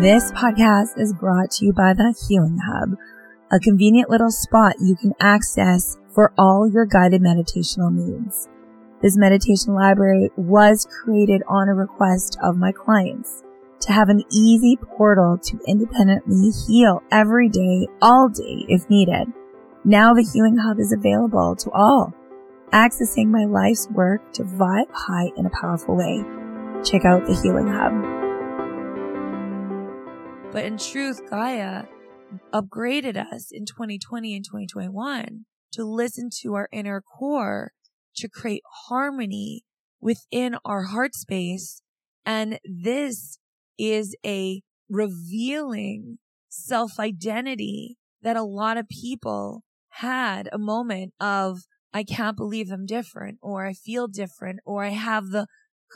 This 0.00 0.30
podcast 0.32 0.98
is 0.98 1.12
brought 1.12 1.50
to 1.52 1.66
you 1.66 1.72
by 1.72 1.94
the 1.94 2.14
Healing 2.28 2.58
Hub, 2.64 2.90
a 3.50 3.58
convenient 3.58 4.08
little 4.08 4.30
spot 4.30 4.76
you 4.80 4.94
can 4.94 5.12
access 5.20 5.98
for 6.14 6.32
all 6.38 6.70
your 6.70 6.86
guided 6.86 7.22
meditational 7.22 7.92
needs. 7.92 8.48
This 9.02 9.16
meditation 9.16 9.74
library 9.74 10.30
was 10.36 10.86
created 11.02 11.42
on 11.48 11.68
a 11.68 11.74
request 11.74 12.38
of 12.42 12.56
my 12.56 12.70
clients 12.70 13.42
to 13.80 13.92
have 13.92 14.10
an 14.10 14.22
easy 14.30 14.76
portal 14.76 15.38
to 15.38 15.58
independently 15.66 16.50
heal 16.68 17.02
every 17.10 17.48
day, 17.48 17.88
all 18.00 18.28
day 18.28 18.64
if 18.68 18.88
needed. 18.90 19.26
Now 19.84 20.12
the 20.14 20.28
Healing 20.32 20.58
Hub 20.58 20.78
is 20.78 20.92
available 20.92 21.56
to 21.56 21.70
all, 21.70 22.14
accessing 22.72 23.26
my 23.26 23.44
life's 23.44 23.88
work 23.90 24.32
to 24.34 24.44
vibe 24.44 24.90
high 24.92 25.30
in 25.36 25.46
a 25.46 25.50
powerful 25.50 25.96
way. 25.96 26.24
Check 26.84 27.04
out 27.04 27.26
the 27.26 27.38
Healing 27.42 27.66
Hub. 27.66 27.92
But 30.52 30.64
in 30.64 30.78
truth, 30.78 31.20
Gaia 31.28 31.84
upgraded 32.52 33.16
us 33.16 33.50
in 33.52 33.66
2020 33.66 34.34
and 34.34 34.44
2021 34.44 35.46
to 35.72 35.84
listen 35.84 36.30
to 36.42 36.54
our 36.54 36.68
inner 36.72 37.00
core 37.00 37.72
to 38.16 38.28
create 38.28 38.62
harmony 38.88 39.64
within 40.00 40.56
our 40.64 40.84
heart 40.84 41.14
space. 41.14 41.82
And 42.24 42.58
this 42.64 43.38
is 43.78 44.16
a 44.24 44.62
revealing 44.88 46.18
self 46.48 46.98
identity 46.98 47.96
that 48.22 48.36
a 48.36 48.42
lot 48.42 48.76
of 48.76 48.88
people 48.88 49.62
had 49.94 50.48
a 50.52 50.58
moment 50.58 51.14
of, 51.20 51.60
I 51.92 52.04
can't 52.04 52.36
believe 52.36 52.70
I'm 52.70 52.86
different, 52.86 53.38
or 53.42 53.66
I 53.66 53.72
feel 53.72 54.06
different, 54.06 54.60
or 54.64 54.84
I 54.84 54.90
have 54.90 55.30
the 55.30 55.46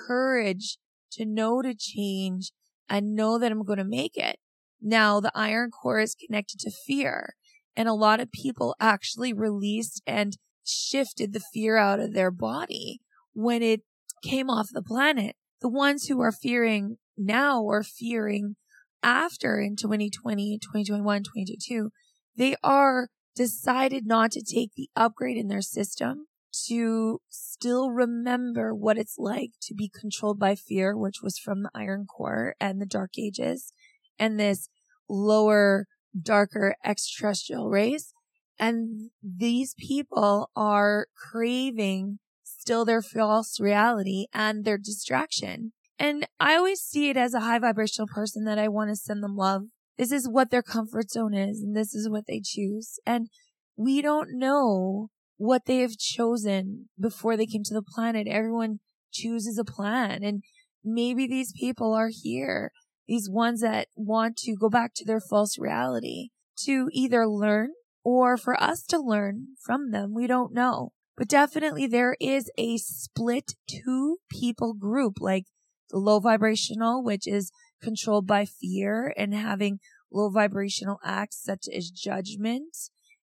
courage 0.06 0.78
to 1.12 1.24
know 1.24 1.62
to 1.62 1.74
change 1.74 2.50
and 2.88 3.14
know 3.14 3.38
that 3.38 3.52
I'm 3.52 3.64
going 3.64 3.78
to 3.78 3.84
make 3.84 4.16
it. 4.16 4.36
Now 4.80 5.20
the 5.20 5.32
iron 5.34 5.70
core 5.70 6.00
is 6.00 6.14
connected 6.14 6.58
to 6.60 6.70
fear 6.70 7.34
and 7.76 7.88
a 7.88 7.94
lot 7.94 8.20
of 8.20 8.30
people 8.30 8.74
actually 8.80 9.32
released 9.32 10.02
and 10.06 10.36
shifted 10.64 11.32
the 11.32 11.42
fear 11.52 11.76
out 11.76 12.00
of 12.00 12.14
their 12.14 12.30
body 12.30 13.00
when 13.32 13.62
it 13.62 13.82
came 14.22 14.48
off 14.48 14.68
the 14.72 14.82
planet. 14.82 15.36
The 15.60 15.68
ones 15.68 16.06
who 16.06 16.20
are 16.20 16.32
fearing 16.32 16.96
now 17.16 17.62
or 17.62 17.82
fearing 17.82 18.56
after 19.02 19.60
in 19.60 19.76
2020, 19.76 20.58
2021, 20.58 21.22
2022, 21.22 21.90
they 22.36 22.56
are 22.62 23.08
decided 23.34 24.06
not 24.06 24.30
to 24.32 24.42
take 24.42 24.74
the 24.74 24.90
upgrade 24.94 25.36
in 25.36 25.48
their 25.48 25.62
system 25.62 26.26
to 26.66 27.20
still 27.28 27.90
remember 27.90 28.74
what 28.74 28.96
it's 28.96 29.18
like 29.18 29.50
to 29.60 29.74
be 29.74 29.88
controlled 29.88 30.38
by 30.38 30.54
fear, 30.54 30.96
which 30.96 31.20
was 31.22 31.38
from 31.38 31.62
the 31.62 31.70
Iron 31.74 32.06
Core 32.06 32.54
and 32.60 32.80
the 32.80 32.86
Dark 32.86 33.18
Ages 33.18 33.72
and 34.18 34.38
this 34.38 34.68
lower, 35.08 35.86
darker 36.20 36.76
extraterrestrial 36.84 37.68
race. 37.68 38.12
And 38.58 39.10
these 39.22 39.74
people 39.74 40.50
are 40.54 41.08
craving 41.16 42.20
still 42.44 42.84
their 42.84 43.02
false 43.02 43.58
reality 43.58 44.26
and 44.32 44.64
their 44.64 44.78
distraction. 44.78 45.72
And 45.98 46.26
I 46.38 46.54
always 46.56 46.80
see 46.80 47.10
it 47.10 47.16
as 47.16 47.34
a 47.34 47.40
high 47.40 47.58
vibrational 47.58 48.06
person 48.06 48.44
that 48.44 48.58
I 48.58 48.68
want 48.68 48.90
to 48.90 48.96
send 48.96 49.22
them 49.22 49.36
love. 49.36 49.64
This 49.96 50.12
is 50.12 50.28
what 50.28 50.50
their 50.50 50.62
comfort 50.62 51.10
zone 51.10 51.34
is 51.34 51.60
and 51.60 51.76
this 51.76 51.94
is 51.94 52.08
what 52.08 52.26
they 52.26 52.40
choose. 52.44 52.98
And 53.06 53.28
we 53.76 54.02
don't 54.02 54.38
know 54.38 55.08
what 55.36 55.66
they 55.66 55.78
have 55.78 55.98
chosen 55.98 56.88
before 56.98 57.36
they 57.36 57.46
came 57.46 57.62
to 57.64 57.74
the 57.74 57.82
planet. 57.82 58.26
Everyone 58.28 58.80
chooses 59.12 59.58
a 59.58 59.64
plan 59.64 60.22
and 60.22 60.42
maybe 60.84 61.26
these 61.26 61.52
people 61.58 61.92
are 61.92 62.10
here. 62.10 62.72
These 63.06 63.28
ones 63.30 63.60
that 63.60 63.88
want 63.94 64.36
to 64.38 64.56
go 64.56 64.68
back 64.68 64.92
to 64.96 65.04
their 65.04 65.20
false 65.20 65.58
reality 65.58 66.30
to 66.64 66.88
either 66.92 67.28
learn 67.28 67.70
or 68.02 68.36
for 68.36 68.60
us 68.62 68.84
to 68.86 68.98
learn 68.98 69.48
from 69.64 69.90
them. 69.90 70.14
We 70.14 70.26
don't 70.26 70.54
know. 70.54 70.92
But 71.16 71.28
definitely 71.28 71.86
there 71.86 72.16
is 72.20 72.50
a 72.58 72.76
split 72.76 73.52
two 73.68 74.18
people 74.30 74.74
group, 74.74 75.14
like 75.20 75.44
the 75.90 75.98
low 75.98 76.18
vibrational, 76.18 77.04
which 77.04 77.26
is 77.26 77.52
controlled 77.84 78.26
by 78.26 78.46
fear 78.46 79.12
and 79.16 79.34
having 79.34 79.78
low 80.10 80.30
vibrational 80.30 80.98
acts 81.04 81.42
such 81.42 81.66
as 81.74 81.90
judgment 81.90 82.76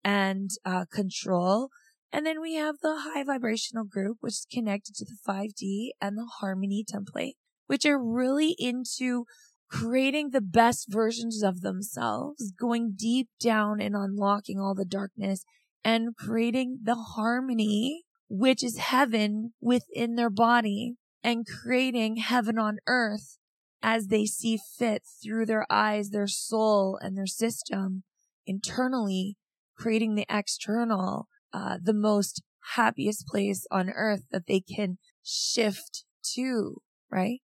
and 0.04 0.50
uh, 0.64 0.84
control. 0.92 1.70
And 2.12 2.26
then 2.26 2.40
we 2.40 2.54
have 2.54 2.76
the 2.82 3.00
high 3.00 3.24
vibrational 3.24 3.84
group, 3.84 4.18
which 4.20 4.34
is 4.34 4.46
connected 4.52 4.94
to 4.96 5.06
the 5.06 5.16
5D 5.26 5.90
and 6.00 6.18
the 6.18 6.28
harmony 6.40 6.84
template, 6.84 7.34
which 7.66 7.86
are 7.86 8.02
really 8.02 8.54
into 8.58 9.24
creating 9.70 10.30
the 10.30 10.42
best 10.42 10.86
versions 10.90 11.42
of 11.42 11.62
themselves, 11.62 12.52
going 12.52 12.92
deep 12.94 13.28
down 13.40 13.80
and 13.80 13.96
unlocking 13.96 14.60
all 14.60 14.74
the 14.74 14.84
darkness 14.84 15.44
and 15.82 16.14
creating 16.14 16.80
the 16.82 16.94
harmony, 16.94 18.02
which 18.28 18.62
is 18.62 18.76
heaven 18.76 19.54
within 19.62 20.16
their 20.16 20.30
body 20.30 20.96
and 21.24 21.46
creating 21.46 22.16
heaven 22.16 22.58
on 22.58 22.76
earth 22.86 23.38
as 23.82 24.06
they 24.06 24.24
see 24.24 24.56
fit 24.78 25.02
through 25.22 25.46
their 25.46 25.66
eyes, 25.70 26.10
their 26.10 26.28
soul 26.28 26.98
and 27.02 27.16
their 27.16 27.26
system 27.26 28.04
internally, 28.46 29.36
creating 29.76 30.14
the 30.14 30.26
external, 30.30 31.26
uh, 31.52 31.78
the 31.82 31.94
most 31.94 32.42
happiest 32.76 33.26
place 33.26 33.66
on 33.70 33.90
earth 33.90 34.22
that 34.30 34.46
they 34.46 34.60
can 34.60 34.98
shift 35.22 36.04
to, 36.34 36.76
right? 37.10 37.40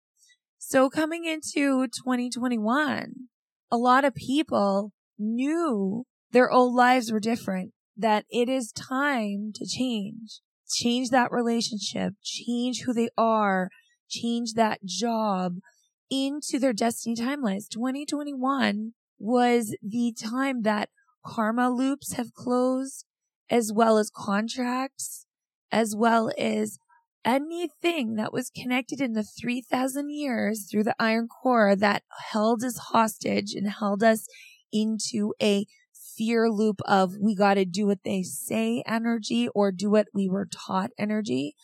So 0.58 0.88
coming 0.88 1.24
into 1.24 1.86
2021, 1.88 3.12
a 3.70 3.76
lot 3.76 4.04
of 4.04 4.14
people 4.14 4.92
knew 5.18 6.04
their 6.30 6.50
old 6.50 6.74
lives 6.74 7.10
were 7.10 7.20
different, 7.20 7.72
that 7.96 8.24
it 8.30 8.48
is 8.48 8.72
time 8.72 9.50
to 9.54 9.66
change, 9.66 10.40
change 10.70 11.10
that 11.10 11.32
relationship, 11.32 12.14
change 12.22 12.82
who 12.82 12.92
they 12.92 13.08
are, 13.16 13.70
change 14.08 14.52
that 14.54 14.84
job 14.84 15.54
into 16.10 16.58
their 16.58 16.72
destiny 16.72 17.14
timelines. 17.14 17.68
2021 17.68 18.92
was 19.18 19.76
the 19.82 20.14
time 20.18 20.62
that 20.62 20.90
karma 21.24 21.70
loops 21.70 22.14
have 22.14 22.32
closed 22.32 23.04
as 23.50 23.72
well 23.72 23.98
as 23.98 24.10
contracts, 24.14 25.26
as 25.72 25.94
well 25.96 26.30
as 26.38 26.78
anything 27.24 28.14
that 28.14 28.32
was 28.32 28.50
connected 28.50 29.00
in 29.00 29.12
the 29.12 29.24
3000 29.24 30.10
years 30.10 30.66
through 30.70 30.84
the 30.84 30.96
iron 30.98 31.28
core 31.28 31.74
that 31.76 32.02
held 32.32 32.62
us 32.62 32.78
hostage 32.78 33.54
and 33.54 33.68
held 33.68 34.02
us 34.02 34.26
into 34.72 35.34
a 35.42 35.66
fear 36.16 36.50
loop 36.50 36.80
of 36.84 37.14
we 37.20 37.34
got 37.34 37.54
to 37.54 37.64
do 37.64 37.86
what 37.86 38.02
they 38.04 38.22
say 38.22 38.82
energy 38.86 39.48
or 39.54 39.70
do 39.70 39.90
what 39.90 40.08
we 40.12 40.28
were 40.28 40.46
taught 40.46 40.90
energy. 40.98 41.54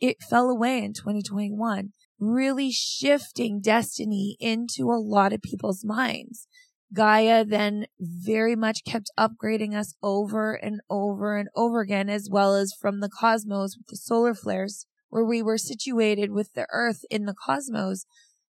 It 0.00 0.22
fell 0.22 0.48
away 0.48 0.82
in 0.82 0.94
2021, 0.94 1.92
really 2.20 2.70
shifting 2.70 3.60
destiny 3.60 4.36
into 4.38 4.90
a 4.90 5.00
lot 5.00 5.32
of 5.32 5.42
people's 5.42 5.84
minds. 5.84 6.46
Gaia 6.92 7.44
then 7.44 7.86
very 8.00 8.56
much 8.56 8.84
kept 8.84 9.10
upgrading 9.18 9.74
us 9.74 9.94
over 10.02 10.54
and 10.54 10.80
over 10.90 11.36
and 11.36 11.48
over 11.54 11.80
again, 11.80 12.08
as 12.08 12.28
well 12.30 12.54
as 12.54 12.72
from 12.78 13.00
the 13.00 13.08
cosmos 13.08 13.76
with 13.76 13.86
the 13.86 13.96
solar 13.96 14.34
flares 14.34 14.86
where 15.10 15.24
we 15.24 15.42
were 15.42 15.58
situated 15.58 16.30
with 16.30 16.52
the 16.54 16.66
earth 16.72 17.04
in 17.10 17.26
the 17.26 17.34
cosmos, 17.34 18.06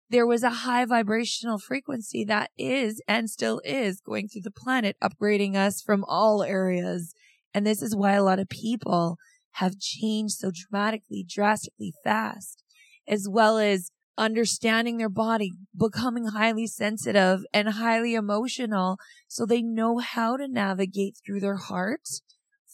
there 0.09 0.27
was 0.27 0.43
a 0.43 0.49
high 0.49 0.85
vibrational 0.85 1.57
frequency 1.57 2.23
that 2.25 2.51
is 2.57 3.01
and 3.07 3.29
still 3.29 3.61
is 3.63 4.01
going 4.01 4.27
through 4.27 4.41
the 4.41 4.51
planet, 4.51 4.95
upgrading 5.03 5.55
us 5.55 5.81
from 5.81 6.03
all 6.07 6.43
areas. 6.43 7.13
And 7.53 7.65
this 7.65 7.81
is 7.81 7.95
why 7.95 8.13
a 8.13 8.23
lot 8.23 8.39
of 8.39 8.49
people 8.49 9.17
have 9.53 9.79
changed 9.79 10.35
so 10.35 10.51
dramatically, 10.53 11.25
drastically 11.27 11.93
fast, 12.03 12.63
as 13.09 13.27
well 13.27 13.57
as 13.57 13.91
understanding 14.17 14.97
their 14.97 15.09
body, 15.09 15.53
becoming 15.75 16.27
highly 16.27 16.67
sensitive 16.67 17.41
and 17.53 17.69
highly 17.69 18.13
emotional 18.13 18.97
so 19.27 19.45
they 19.45 19.61
know 19.61 19.97
how 19.97 20.37
to 20.37 20.47
navigate 20.47 21.17
through 21.25 21.39
their 21.39 21.55
heart 21.55 22.07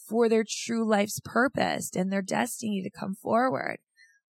for 0.08 0.28
their 0.28 0.44
true 0.46 0.86
life's 0.88 1.20
purpose 1.24 1.90
and 1.96 2.12
their 2.12 2.22
destiny 2.22 2.82
to 2.82 2.90
come 2.90 3.14
forward. 3.14 3.78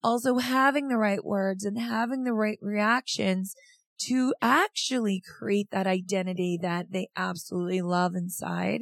Also 0.04 0.38
having 0.38 0.88
the 0.88 0.98
right 0.98 1.24
words 1.24 1.64
and 1.64 1.78
having 1.78 2.24
the 2.24 2.34
right 2.34 2.58
reactions 2.62 3.54
to 4.00 4.34
actually 4.42 5.22
create 5.22 5.70
that 5.72 5.86
identity 5.86 6.58
that 6.60 6.88
they 6.92 7.08
absolutely 7.16 7.82
love 7.82 8.16
inside 8.16 8.82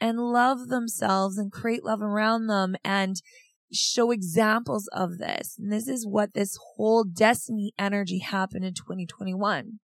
and 0.00 0.18
love 0.18 0.68
themselves 0.68 1.38
and 1.38 1.52
create 1.52 1.84
love 1.84 2.02
around 2.02 2.46
them 2.46 2.76
and 2.84 3.16
show 3.72 4.10
examples 4.10 4.88
of 4.92 5.18
this. 5.18 5.56
And 5.58 5.72
this 5.72 5.88
is 5.88 6.06
what 6.06 6.34
this 6.34 6.56
whole 6.76 7.04
destiny 7.04 7.72
energy 7.78 8.18
happened 8.18 8.64
in 8.64 8.74
2021. 8.74 9.80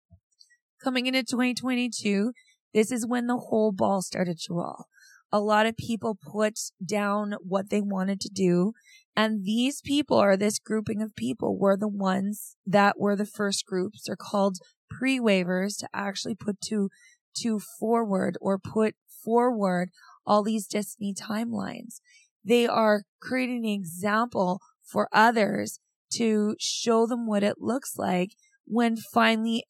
Coming 0.84 1.08
into 1.08 1.24
2022, 1.24 2.34
this 2.74 2.92
is 2.92 3.06
when 3.06 3.28
the 3.28 3.38
whole 3.38 3.72
ball 3.72 4.02
started 4.02 4.40
to 4.40 4.54
roll 4.54 4.86
a 5.34 5.40
lot 5.40 5.66
of 5.66 5.76
people 5.76 6.16
put 6.16 6.60
down 6.86 7.34
what 7.42 7.72
they 7.72 7.82
wanted 7.82 8.22
to 8.22 8.30
do. 8.30 8.74
And 9.16 9.44
these 9.44 9.82
people 9.82 10.22
or 10.22 10.38
this 10.38 10.60
grouping 10.60 11.02
of 11.02 11.16
people 11.16 11.58
were 11.58 11.76
the 11.76 11.88
ones 11.88 12.56
that 12.68 13.00
were 13.00 13.16
the 13.16 13.26
first 13.26 13.66
groups 13.66 14.08
are 14.08 14.16
called 14.16 14.60
pre-waivers 14.92 15.80
to 15.80 15.90
actually 15.92 16.36
put 16.36 16.62
to, 16.62 16.90
to 17.38 17.60
forward 17.80 18.38
or 18.40 18.60
put 18.60 18.94
forward 19.24 19.90
all 20.24 20.44
these 20.44 20.68
destiny 20.68 21.16
timelines. 21.16 22.00
They 22.44 22.68
are 22.68 23.04
creating 23.22 23.66
an 23.66 23.72
example 23.72 24.60
for 24.84 25.08
others 25.12 25.80
to 26.14 26.56
show 26.60 27.06
them 27.06 27.28
what 27.28 27.44
it 27.44 27.56
looks 27.60 27.98
like 27.98 28.32
when 28.66 28.96
finally 28.96 29.64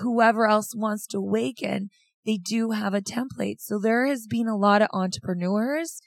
whoever 0.00 0.46
else 0.46 0.74
wants 0.74 1.06
to 1.08 1.18
awaken 1.18 1.90
they 2.26 2.36
do 2.36 2.70
have 2.70 2.94
a 2.94 3.00
template. 3.00 3.56
So 3.60 3.78
there 3.78 4.06
has 4.06 4.26
been 4.26 4.48
a 4.48 4.56
lot 4.56 4.82
of 4.82 4.88
entrepreneurs 4.92 6.00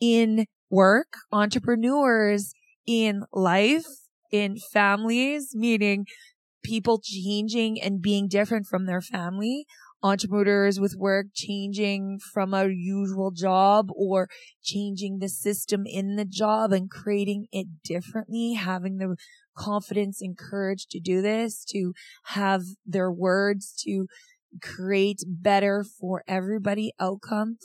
in 0.00 0.46
work, 0.70 1.14
entrepreneurs 1.32 2.52
in 2.86 3.24
life, 3.32 3.86
in 4.32 4.56
families, 4.72 5.50
meaning 5.54 6.06
people 6.62 7.00
changing 7.02 7.80
and 7.80 8.00
being 8.00 8.28
different 8.28 8.66
from 8.66 8.86
their 8.86 9.00
family, 9.00 9.66
entrepreneurs 10.02 10.80
with 10.80 10.94
work 10.96 11.26
changing 11.34 12.18
from 12.32 12.54
a 12.54 12.68
usual 12.68 13.30
job 13.30 13.88
or 13.94 14.28
changing 14.62 15.18
the 15.18 15.28
system 15.28 15.84
in 15.86 16.16
the 16.16 16.24
job 16.24 16.72
and 16.72 16.90
creating 16.90 17.46
it 17.52 17.66
differently, 17.84 18.54
having 18.54 18.96
the 18.96 19.16
confidence 19.56 20.22
and 20.22 20.38
courage 20.38 20.86
to 20.90 21.00
do 21.00 21.20
this, 21.20 21.64
to 21.64 21.92
have 22.26 22.62
their 22.86 23.10
words, 23.10 23.74
to 23.84 24.06
create 24.62 25.22
better 25.26 25.84
for 25.84 26.24
everybody 26.26 26.92
outcome, 26.98 27.58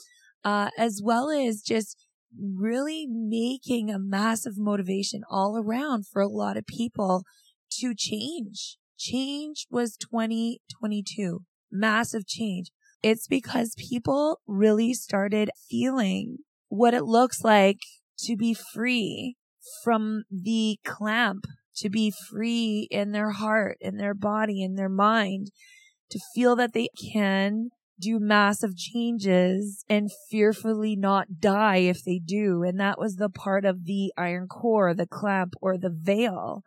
uh, 0.43 0.69
as 0.77 1.01
well 1.03 1.29
as 1.29 1.61
just 1.61 1.97
really 2.37 3.07
making 3.07 3.89
a 3.89 3.99
massive 3.99 4.57
motivation 4.57 5.21
all 5.29 5.57
around 5.57 6.05
for 6.05 6.21
a 6.21 6.27
lot 6.27 6.57
of 6.57 6.67
people 6.67 7.23
to 7.71 7.93
change. 7.95 8.77
Change 8.97 9.67
was 9.69 9.97
2022. 9.97 11.41
Massive 11.71 12.27
change. 12.27 12.71
It's 13.03 13.27
because 13.27 13.75
people 13.77 14.39
really 14.47 14.93
started 14.93 15.49
feeling 15.69 16.37
what 16.69 16.93
it 16.93 17.03
looks 17.03 17.43
like 17.43 17.79
to 18.19 18.35
be 18.35 18.53
free 18.53 19.35
from 19.83 20.23
the 20.31 20.79
clamp, 20.85 21.45
to 21.77 21.89
be 21.89 22.11
free 22.11 22.87
in 22.89 23.11
their 23.11 23.31
heart, 23.31 23.77
in 23.81 23.97
their 23.97 24.13
body, 24.13 24.63
in 24.63 24.75
their 24.75 24.89
mind, 24.89 25.51
to 26.09 26.19
feel 26.33 26.55
that 26.55 26.73
they 26.73 26.87
can 27.11 27.69
do 27.99 28.19
massive 28.19 28.75
changes 28.75 29.85
and 29.89 30.11
fearfully 30.29 30.95
not 30.95 31.39
die 31.39 31.77
if 31.77 32.03
they 32.03 32.19
do. 32.19 32.63
And 32.63 32.79
that 32.79 32.99
was 32.99 33.15
the 33.15 33.29
part 33.29 33.65
of 33.65 33.85
the 33.85 34.11
iron 34.17 34.47
core, 34.47 34.93
the 34.93 35.07
clamp 35.07 35.53
or 35.61 35.77
the 35.77 35.93
veil 35.95 36.63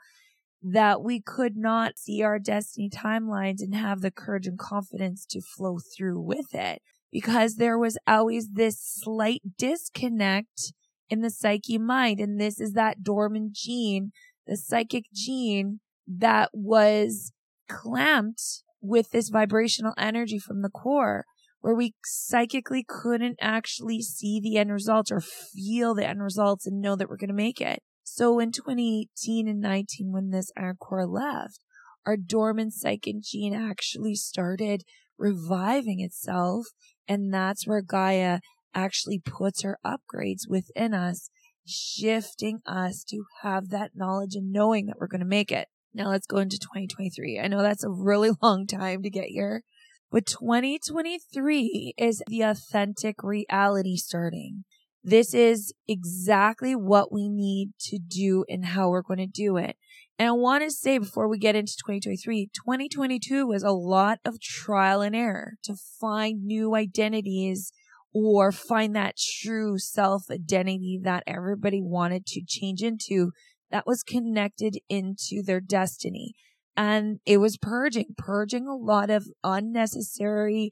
that 0.63 1.03
we 1.03 1.21
could 1.21 1.57
not 1.57 1.99
see 1.99 2.23
our 2.23 2.39
destiny 2.39 2.91
timelines 2.91 3.61
and 3.61 3.75
have 3.75 4.01
the 4.01 4.11
courage 4.11 4.47
and 4.47 4.59
confidence 4.59 5.25
to 5.27 5.41
flow 5.41 5.79
through 5.97 6.21
with 6.21 6.55
it 6.55 6.83
because 7.13 7.57
there 7.57 7.79
was 7.79 7.97
always 8.07 8.51
this 8.53 8.81
slight 8.81 9.43
disconnect 9.57 10.73
in 11.09 11.21
the 11.21 11.31
psyche 11.31 11.79
mind. 11.79 12.21
And 12.21 12.41
this 12.41 12.61
is 12.61 12.73
that 12.73 13.03
dormant 13.03 13.53
gene, 13.53 14.13
the 14.47 14.57
psychic 14.57 15.05
gene 15.13 15.81
that 16.07 16.51
was 16.53 17.33
clamped 17.69 18.63
with 18.81 19.11
this 19.11 19.29
vibrational 19.29 19.95
energy 19.97 20.39
from 20.39 20.63
the 20.63 20.71
core 20.71 21.25
where 21.61 21.75
we 21.75 21.95
psychically 22.05 22.85
couldn't 22.87 23.37
actually 23.41 24.01
see 24.01 24.41
the 24.41 24.57
end 24.57 24.73
results 24.73 25.11
or 25.11 25.21
feel 25.21 25.95
the 25.95 26.07
end 26.07 26.23
results 26.23 26.67
and 26.67 26.81
know 26.81 26.95
that 26.95 27.09
we're 27.09 27.17
going 27.17 27.29
to 27.29 27.35
make 27.35 27.61
it. 27.61 27.83
So 28.15 28.39
in 28.39 28.53
2018 28.53 29.47
and 29.47 29.61
19, 29.61 30.13
when 30.13 30.31
this 30.31 30.51
iron 30.57 30.77
core 30.77 31.07
left, 31.07 31.61
our 32.07 32.17
dormant 32.17 32.73
psychic 32.73 33.21
gene 33.23 33.55
actually 33.55 34.15
started 34.15 34.83
reviving 35.19 36.01
itself. 36.01 36.67
And 37.07 37.33
that's 37.33 37.67
where 37.67 37.83
Gaia 37.83 38.41
actually 38.75 39.21
puts 39.21 39.63
her 39.63 39.79
upgrades 39.85 40.49
within 40.49 40.95
us, 40.95 41.31
shifting 41.67 42.61
us 42.67 43.05
to 43.11 43.25
have 43.43 43.69
that 43.69 43.93
knowledge 43.95 44.35
and 44.35 44.53
knowing 44.53 44.87
that 44.87 44.97
we're 44.99 45.07
going 45.07 45.21
to 45.21 45.27
make 45.27 45.53
it. 45.53 45.69
Now 45.95 46.09
let's 46.09 46.27
go 46.27 46.39
into 46.39 46.59
2023. 46.59 47.39
I 47.39 47.47
know 47.47 47.63
that's 47.63 47.85
a 47.85 47.91
really 47.91 48.31
long 48.43 48.67
time 48.67 49.03
to 49.03 49.11
get 49.11 49.27
here, 49.27 49.63
But 50.11 50.27
2023 50.27 51.95
is 51.99 52.23
the 52.27 52.43
authentic 52.43 53.23
reality 53.23 53.97
starting. 53.97 54.65
This 55.03 55.33
is 55.33 55.73
exactly 55.87 56.75
what 56.75 57.13
we 57.13 57.29
need 57.29 57.71
to 57.81 57.99
do 57.99 58.45
and 58.49 58.65
how 58.65 58.91
we're 58.91 59.03
going 59.03 59.19
to 59.19 59.27
do 59.27 59.57
it. 59.57 59.77
And 60.19 60.29
I 60.29 60.33
want 60.33 60.65
to 60.65 60.71
say 60.71 60.99
before 60.99 61.29
we 61.29 61.39
get 61.39 61.55
into 61.55 61.75
2023, 61.77 62.51
2022 62.53 63.47
was 63.47 63.63
a 63.63 63.71
lot 63.71 64.19
of 64.25 64.41
trial 64.41 65.01
and 65.01 65.15
error 65.15 65.55
to 65.63 65.77
find 66.01 66.45
new 66.45 66.75
identities 66.75 67.73
or 68.13 68.51
find 68.51 68.97
that 68.97 69.17
true 69.17 69.79
self 69.79 70.25
identity 70.31 70.99
that 71.05 71.23
everybody 71.27 71.81
wanted 71.81 72.27
to 72.27 72.43
change 72.45 72.83
into 72.83 73.31
that 73.71 73.87
was 73.87 74.03
connected 74.03 74.79
into 74.89 75.43
their 75.45 75.61
destiny. 75.61 76.35
And 76.77 77.21
it 77.27 77.39
was 77.39 77.59
purging, 77.59 78.15
purging 78.17 78.67
a 78.67 78.77
lot 78.77 79.11
of 79.11 79.27
unnecessary, 79.45 80.71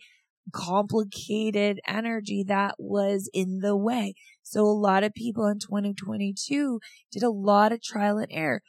complicated 0.52 1.80
energy 1.86 2.44
that 2.46 2.74
was 2.78 3.28
in 3.32 3.58
the 3.60 3.76
way. 3.76 4.14
So 4.42 4.62
a 4.62 4.70
lot 4.70 5.04
of 5.04 5.14
people 5.14 5.46
in 5.46 5.58
2022 5.58 6.80
did 7.10 7.22
a 7.22 7.30
lot 7.30 7.72
of 7.72 7.82
trial 7.82 8.18
and 8.18 8.28
error, 8.30 8.62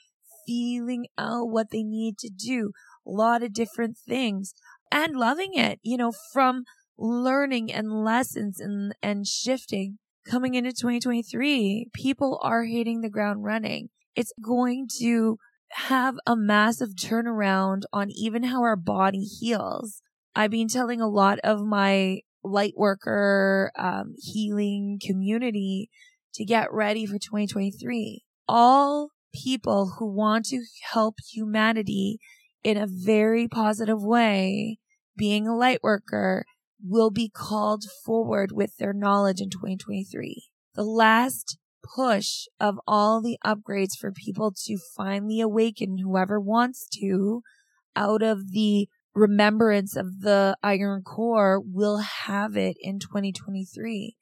feeling 0.46 1.08
out 1.18 1.50
what 1.50 1.68
they 1.72 1.84
need 1.84 2.18
to 2.20 2.30
do, 2.30 2.72
a 3.06 3.12
lot 3.12 3.44
of 3.44 3.54
different 3.54 3.98
things 3.98 4.54
and 4.92 5.16
loving 5.16 5.54
it, 5.54 5.80
you 5.84 5.98
know, 5.98 6.12
from 6.34 6.64
learning 6.98 7.72
and 7.72 8.04
lessons 8.04 8.60
and, 8.60 8.96
and 9.02 9.28
shifting 9.28 10.00
coming 10.30 10.56
into 10.56 10.72
2023. 10.72 11.90
People 11.94 12.40
are 12.42 12.64
hitting 12.64 13.02
the 13.02 13.10
ground 13.10 13.44
running. 13.44 13.90
It's 14.16 14.34
going 14.44 14.88
to 15.00 15.38
have 15.72 16.16
a 16.26 16.36
massive 16.36 16.96
turnaround 16.96 17.84
on 17.92 18.10
even 18.12 18.44
how 18.44 18.64
our 18.64 18.76
body 18.76 19.24
heals. 19.24 20.02
I've 20.38 20.52
been 20.52 20.68
telling 20.68 21.02
a 21.02 21.08
lot 21.08 21.40
of 21.40 21.66
my 21.66 22.20
light 22.44 22.76
worker 22.78 23.72
um, 23.76 24.14
healing 24.20 25.00
community 25.04 25.90
to 26.36 26.46
get 26.46 26.72
ready 26.72 27.08
for 27.08 27.14
2023. 27.14 28.24
All 28.48 29.10
people 29.34 29.96
who 29.98 30.06
want 30.06 30.46
to 30.46 30.64
help 30.94 31.16
humanity 31.28 32.20
in 32.64 32.78
a 32.78 32.86
very 32.88 33.48
positive 33.48 34.04
way, 34.04 34.78
being 35.18 35.48
a 35.48 35.58
light 35.58 35.80
worker, 35.82 36.46
will 36.84 37.10
be 37.10 37.32
called 37.34 37.86
forward 38.06 38.52
with 38.52 38.78
their 38.78 38.94
knowledge 38.94 39.42
in 39.42 39.50
2023. 39.50 40.50
The 40.76 40.84
last 40.84 41.58
push 41.96 42.46
of 42.60 42.80
all 42.86 43.24
the 43.24 43.40
upgrades 43.44 43.98
for 44.00 44.12
people 44.12 44.54
to 44.66 44.78
finally 44.96 45.42
awaken, 45.42 45.98
whoever 45.98 46.40
wants 46.40 46.88
to, 47.00 47.42
out 47.96 48.22
of 48.22 48.52
the 48.52 48.88
remembrance 49.18 49.96
of 49.96 50.22
the 50.22 50.56
iron 50.62 51.02
core 51.02 51.60
will 51.60 51.98
have 51.98 52.56
it 52.56 52.78
in 52.80 53.00
2023. 53.00 54.16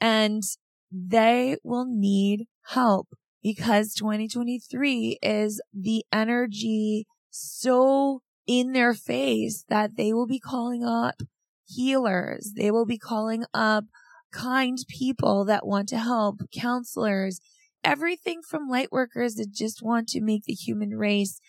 And 0.00 0.42
they 0.90 1.56
will 1.62 1.86
need 1.86 2.46
help 2.68 3.08
because 3.42 3.94
2023 3.94 5.18
is 5.22 5.60
the 5.72 6.04
energy 6.12 7.06
so 7.30 8.22
in 8.46 8.72
their 8.72 8.94
face 8.94 9.64
that 9.68 9.96
they 9.96 10.12
will 10.12 10.26
be 10.26 10.40
calling 10.40 10.84
up 10.84 11.22
healers. 11.66 12.52
They 12.56 12.70
will 12.70 12.86
be 12.86 12.98
calling 12.98 13.44
up 13.54 13.84
kind 14.32 14.78
people 14.88 15.44
that 15.44 15.66
want 15.66 15.88
to 15.90 15.98
help, 15.98 16.40
counselors, 16.52 17.40
everything 17.84 18.40
from 18.42 18.68
light 18.68 18.90
workers 18.90 19.34
that 19.34 19.52
just 19.52 19.82
want 19.82 20.08
to 20.08 20.20
make 20.20 20.44
the 20.44 20.52
human 20.54 20.90
race 20.90 21.40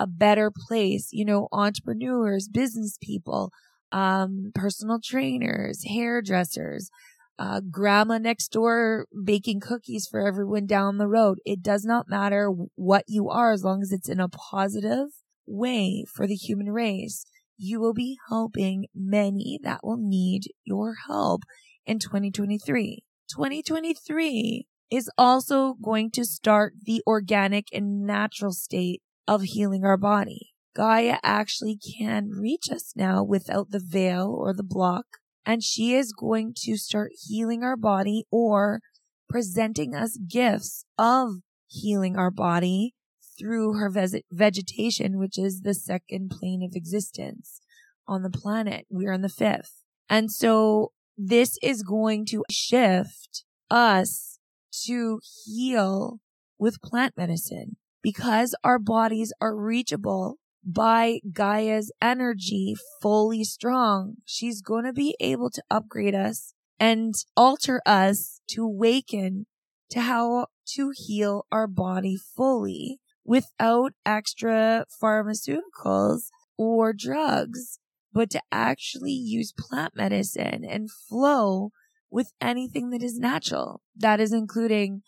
a 0.00 0.06
better 0.06 0.50
place, 0.50 1.10
you 1.12 1.26
know, 1.26 1.46
entrepreneurs, 1.52 2.48
business 2.48 2.96
people, 3.02 3.52
um, 3.92 4.50
personal 4.54 4.98
trainers, 5.04 5.84
hairdressers, 5.86 6.90
uh, 7.38 7.60
grandma 7.70 8.16
next 8.16 8.48
door 8.48 9.06
baking 9.24 9.60
cookies 9.60 10.08
for 10.10 10.26
everyone 10.26 10.64
down 10.66 10.96
the 10.96 11.06
road. 11.06 11.38
It 11.44 11.62
does 11.62 11.84
not 11.84 12.08
matter 12.08 12.50
what 12.76 13.04
you 13.08 13.28
are 13.28 13.52
as 13.52 13.62
long 13.62 13.82
as 13.82 13.92
it's 13.92 14.08
in 14.08 14.20
a 14.20 14.28
positive 14.28 15.08
way 15.46 16.04
for 16.10 16.26
the 16.26 16.34
human 16.34 16.70
race. 16.70 17.26
You 17.58 17.78
will 17.78 17.94
be 17.94 18.16
helping 18.30 18.86
many 18.94 19.60
that 19.62 19.80
will 19.82 19.98
need 19.98 20.44
your 20.64 20.94
help 21.08 21.42
in 21.84 21.98
2023. 21.98 23.04
2023 23.30 24.66
is 24.90 25.10
also 25.18 25.74
going 25.74 26.10
to 26.12 26.24
start 26.24 26.72
the 26.86 27.02
organic 27.06 27.66
and 27.72 28.06
natural 28.06 28.52
state 28.52 29.02
of 29.30 29.42
healing 29.42 29.84
our 29.84 29.96
body. 29.96 30.50
Gaia 30.74 31.18
actually 31.22 31.78
can 31.96 32.30
reach 32.30 32.68
us 32.68 32.92
now 32.96 33.22
without 33.22 33.70
the 33.70 33.78
veil 33.78 34.34
or 34.36 34.52
the 34.52 34.64
block, 34.64 35.06
and 35.46 35.62
she 35.62 35.94
is 35.94 36.12
going 36.12 36.52
to 36.64 36.76
start 36.76 37.12
healing 37.28 37.62
our 37.62 37.76
body 37.76 38.24
or 38.32 38.80
presenting 39.28 39.94
us 39.94 40.18
gifts 40.28 40.84
of 40.98 41.34
healing 41.68 42.16
our 42.16 42.32
body 42.32 42.94
through 43.38 43.74
her 43.74 43.92
vegetation, 44.32 45.16
which 45.16 45.38
is 45.38 45.60
the 45.60 45.74
second 45.74 46.30
plane 46.30 46.64
of 46.64 46.74
existence 46.74 47.60
on 48.08 48.22
the 48.22 48.30
planet. 48.30 48.84
We 48.90 49.06
are 49.06 49.12
in 49.12 49.22
the 49.22 49.28
fifth. 49.28 49.84
And 50.08 50.32
so 50.32 50.90
this 51.16 51.56
is 51.62 51.84
going 51.84 52.26
to 52.26 52.42
shift 52.50 53.44
us 53.70 54.40
to 54.86 55.20
heal 55.46 56.18
with 56.58 56.82
plant 56.82 57.14
medicine 57.16 57.76
because 58.02 58.54
our 58.64 58.78
bodies 58.78 59.32
are 59.40 59.56
reachable 59.56 60.36
by 60.64 61.20
Gaia's 61.32 61.92
energy 62.02 62.74
fully 63.00 63.44
strong. 63.44 64.16
She's 64.24 64.60
going 64.62 64.84
to 64.84 64.92
be 64.92 65.16
able 65.20 65.50
to 65.50 65.62
upgrade 65.70 66.14
us 66.14 66.54
and 66.78 67.14
alter 67.36 67.80
us 67.86 68.40
to 68.50 68.64
awaken 68.64 69.46
to 69.90 70.00
how 70.00 70.46
to 70.74 70.92
heal 70.94 71.46
our 71.50 71.66
body 71.66 72.16
fully 72.16 73.00
without 73.24 73.92
extra 74.06 74.86
pharmaceuticals 75.02 76.22
or 76.56 76.92
drugs, 76.92 77.78
but 78.12 78.30
to 78.30 78.40
actually 78.52 79.12
use 79.12 79.52
plant 79.58 79.94
medicine 79.96 80.64
and 80.64 80.90
flow 80.90 81.70
with 82.10 82.32
anything 82.40 82.90
that 82.90 83.02
is 83.02 83.18
natural. 83.18 83.82
That 83.96 84.20
is 84.20 84.32
including 84.32 85.02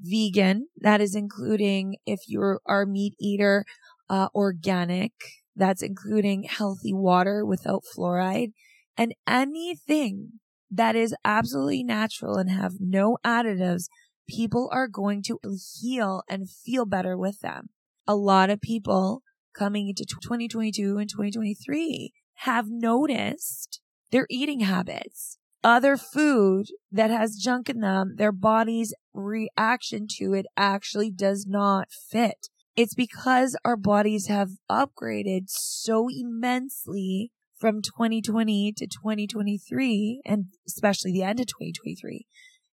vegan. 0.00 0.68
That 0.76 1.00
is 1.00 1.14
including 1.14 1.96
if 2.06 2.20
you 2.28 2.40
are 2.40 2.82
a 2.82 2.86
meat 2.86 3.14
eater, 3.20 3.64
uh, 4.08 4.28
organic. 4.34 5.12
That's 5.54 5.82
including 5.82 6.44
healthy 6.44 6.92
water 6.92 7.44
without 7.44 7.82
fluoride 7.96 8.52
and 8.96 9.14
anything 9.26 10.40
that 10.70 10.96
is 10.96 11.14
absolutely 11.24 11.82
natural 11.82 12.36
and 12.36 12.50
have 12.50 12.74
no 12.80 13.18
additives. 13.24 13.84
People 14.28 14.68
are 14.72 14.88
going 14.88 15.22
to 15.24 15.38
heal 15.80 16.22
and 16.28 16.50
feel 16.50 16.84
better 16.84 17.16
with 17.16 17.40
them. 17.40 17.70
A 18.06 18.16
lot 18.16 18.50
of 18.50 18.60
people 18.60 19.22
coming 19.56 19.88
into 19.88 20.04
2022 20.04 20.98
and 20.98 21.08
2023 21.08 22.12
have 22.40 22.66
noticed 22.68 23.80
their 24.10 24.26
eating 24.28 24.60
habits 24.60 25.38
other 25.66 25.96
food 25.96 26.66
that 26.92 27.10
has 27.10 27.34
junk 27.34 27.68
in 27.68 27.80
them, 27.80 28.14
their 28.18 28.30
body's 28.30 28.94
reaction 29.12 30.06
to 30.08 30.32
it 30.32 30.46
actually 30.56 31.10
does 31.10 31.44
not 31.44 31.88
fit. 31.90 32.46
It's 32.76 32.94
because 32.94 33.58
our 33.64 33.76
bodies 33.76 34.28
have 34.28 34.50
upgraded 34.70 35.46
so 35.48 36.06
immensely 36.08 37.32
from 37.58 37.82
2020 37.82 38.74
to 38.76 38.86
2023 38.86 40.22
and 40.24 40.44
especially 40.68 41.10
the 41.10 41.24
end 41.24 41.40
of 41.40 41.48
2023 41.48 42.26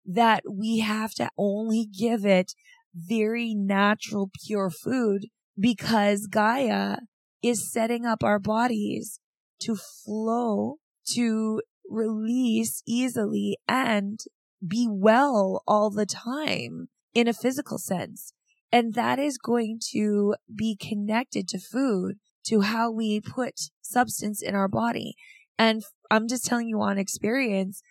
that 0.04 0.42
we 0.52 0.80
have 0.80 1.14
to 1.14 1.30
only 1.38 1.86
give 1.86 2.26
it 2.26 2.54
very 2.96 3.54
natural, 3.54 4.32
pure 4.44 4.72
food 4.72 5.28
because 5.60 6.26
Gaia 6.26 6.98
is 7.44 7.72
setting 7.72 8.08
up 8.08 8.24
our 8.24 8.40
bodies 8.40 9.20
to 9.60 9.76
flow 9.76 10.78
to 11.12 11.62
release 11.90 12.82
easily 12.86 13.58
and 13.68 14.20
be 14.66 14.88
well 14.90 15.64
all 15.68 15.90
the 15.90 16.06
time 16.06 16.90
in 17.14 17.28
a 17.28 17.34
physical 17.34 17.78
sense. 17.78 18.34
And 18.72 18.94
that 18.94 19.18
is 19.18 19.38
going 19.38 19.80
to 19.92 20.36
be 20.54 20.76
connected 20.76 21.48
to 21.50 21.60
food, 21.60 22.18
to 22.46 22.62
how 22.62 22.92
we 22.92 23.20
put 23.20 23.72
substance 23.82 24.42
in 24.42 24.56
our 24.56 24.68
body. 24.68 25.16
And 25.58 25.84
I'm 26.12 26.28
just 26.28 26.46
telling 26.46 26.68
you 26.68 26.82
on 26.82 26.98
experience, 26.98 27.82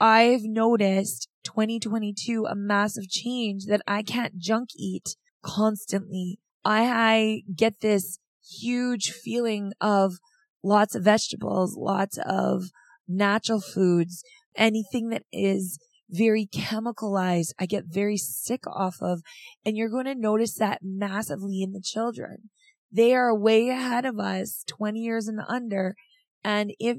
I've 0.00 0.44
noticed 0.44 1.28
2022 1.44 2.46
a 2.46 2.54
massive 2.54 3.08
change 3.08 3.64
that 3.66 3.80
I 3.86 4.02
can't 4.02 4.38
junk 4.38 4.70
eat 4.76 5.16
constantly. 5.42 6.38
I, 6.64 6.82
I 6.84 7.42
get 7.54 7.80
this 7.80 8.18
huge 8.46 9.10
feeling 9.10 9.72
of 9.80 10.18
lots 10.62 10.94
of 10.94 11.04
vegetables, 11.04 11.76
lots 11.76 12.18
of 12.24 12.70
natural 13.08 13.60
foods, 13.60 14.22
anything 14.56 15.08
that 15.08 15.22
is 15.32 15.78
very 16.10 16.46
chemicalized, 16.46 17.52
I 17.58 17.66
get 17.66 17.84
very 17.86 18.16
sick 18.16 18.66
off 18.66 18.96
of. 19.00 19.20
And 19.64 19.76
you're 19.76 19.90
going 19.90 20.06
to 20.06 20.14
notice 20.14 20.54
that 20.54 20.80
massively 20.82 21.62
in 21.62 21.72
the 21.72 21.82
children. 21.82 22.50
They 22.90 23.14
are 23.14 23.36
way 23.36 23.68
ahead 23.68 24.04
of 24.04 24.18
us, 24.18 24.64
20 24.66 25.00
years 25.00 25.28
and 25.28 25.40
under. 25.46 25.94
And 26.42 26.72
if 26.78 26.98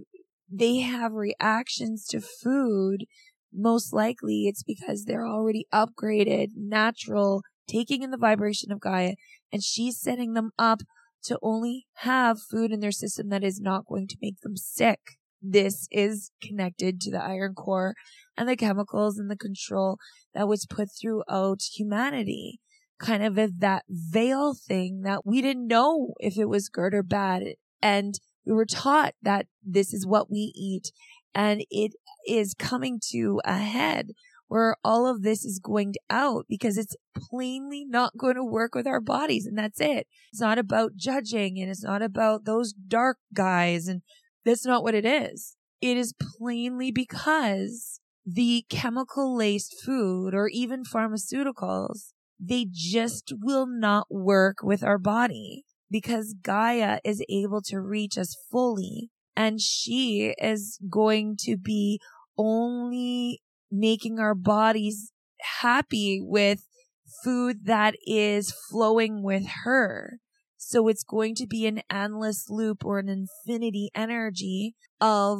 they 0.51 0.79
have 0.79 1.13
reactions 1.13 2.05
to 2.07 2.21
food, 2.21 3.05
most 3.53 3.93
likely 3.93 4.47
it's 4.47 4.63
because 4.63 5.05
they're 5.05 5.27
already 5.27 5.65
upgraded, 5.73 6.49
natural, 6.55 7.41
taking 7.67 8.03
in 8.03 8.11
the 8.11 8.17
vibration 8.17 8.71
of 8.71 8.79
Gaia, 8.79 9.13
and 9.51 9.63
she's 9.63 9.99
setting 9.99 10.33
them 10.33 10.51
up 10.57 10.81
to 11.23 11.39
only 11.41 11.87
have 11.97 12.41
food 12.41 12.71
in 12.71 12.79
their 12.79 12.91
system 12.91 13.29
that 13.29 13.43
is 13.43 13.59
not 13.59 13.85
going 13.85 14.07
to 14.07 14.17
make 14.21 14.39
them 14.41 14.55
sick. 14.55 15.18
This 15.41 15.87
is 15.91 16.31
connected 16.41 16.99
to 17.01 17.11
the 17.11 17.23
iron 17.23 17.53
core 17.53 17.95
and 18.37 18.47
the 18.47 18.55
chemicals 18.55 19.17
and 19.17 19.29
the 19.29 19.37
control 19.37 19.97
that 20.33 20.47
was 20.47 20.65
put 20.65 20.89
throughout 20.91 21.61
humanity. 21.75 22.59
Kind 22.99 23.23
of 23.23 23.35
that 23.59 23.83
veil 23.87 24.53
thing 24.53 25.01
that 25.03 25.25
we 25.25 25.41
didn't 25.41 25.67
know 25.67 26.13
if 26.19 26.37
it 26.37 26.49
was 26.49 26.67
good 26.67 26.93
or 26.93 27.03
bad. 27.03 27.43
And 27.81 28.15
we 28.45 28.53
were 28.53 28.65
taught 28.65 29.13
that 29.21 29.47
this 29.63 29.93
is 29.93 30.05
what 30.05 30.29
we 30.29 30.51
eat 30.55 30.91
and 31.33 31.63
it 31.69 31.93
is 32.27 32.53
coming 32.53 32.99
to 33.11 33.39
a 33.45 33.57
head 33.57 34.11
where 34.47 34.75
all 34.83 35.05
of 35.05 35.21
this 35.21 35.45
is 35.45 35.59
going 35.59 35.93
out 36.09 36.45
because 36.49 36.77
it's 36.77 36.95
plainly 37.15 37.85
not 37.85 38.17
going 38.17 38.35
to 38.35 38.43
work 38.43 38.73
with 38.73 38.87
our 38.87 38.99
bodies 38.99 39.45
and 39.45 39.57
that's 39.57 39.79
it. 39.79 40.07
It's 40.31 40.41
not 40.41 40.57
about 40.57 40.95
judging 40.95 41.59
and 41.59 41.69
it's 41.69 41.83
not 41.83 42.01
about 42.01 42.45
those 42.45 42.73
dark 42.73 43.17
guys 43.33 43.87
and 43.87 44.01
that's 44.49 44.65
not 44.65 44.83
what 44.83 44.95
it 44.95 45.05
is. 45.05 45.55
It 45.81 45.95
is 45.95 46.13
plainly 46.37 46.91
because 46.91 47.99
the 48.25 48.65
chemical 48.69 49.35
laced 49.35 49.75
food 49.85 50.33
or 50.33 50.47
even 50.47 50.83
pharmaceuticals, 50.83 52.11
they 52.39 52.67
just 52.69 53.33
will 53.41 53.67
not 53.67 54.07
work 54.09 54.57
with 54.61 54.83
our 54.83 54.97
body 54.97 55.65
because 55.89 56.35
Gaia 56.41 56.99
is 57.03 57.23
able 57.29 57.61
to 57.63 57.79
reach 57.79 58.17
us 58.17 58.35
fully 58.51 59.09
and 59.35 59.61
she 59.61 60.33
is 60.37 60.79
going 60.89 61.37
to 61.41 61.57
be 61.57 61.99
only 62.37 63.41
making 63.71 64.19
our 64.19 64.35
bodies 64.35 65.11
happy 65.61 66.19
with 66.21 66.65
food 67.23 67.65
that 67.65 67.95
is 68.05 68.53
flowing 68.69 69.23
with 69.23 69.45
her. 69.63 70.19
So 70.61 70.89
it's 70.89 71.03
going 71.03 71.35
to 71.35 71.47
be 71.47 71.65
an 71.67 71.81
endless 71.89 72.49
loop 72.49 72.83
or 72.83 72.99
an 72.99 73.07
infinity 73.07 73.89
energy 73.95 74.75
of 74.99 75.39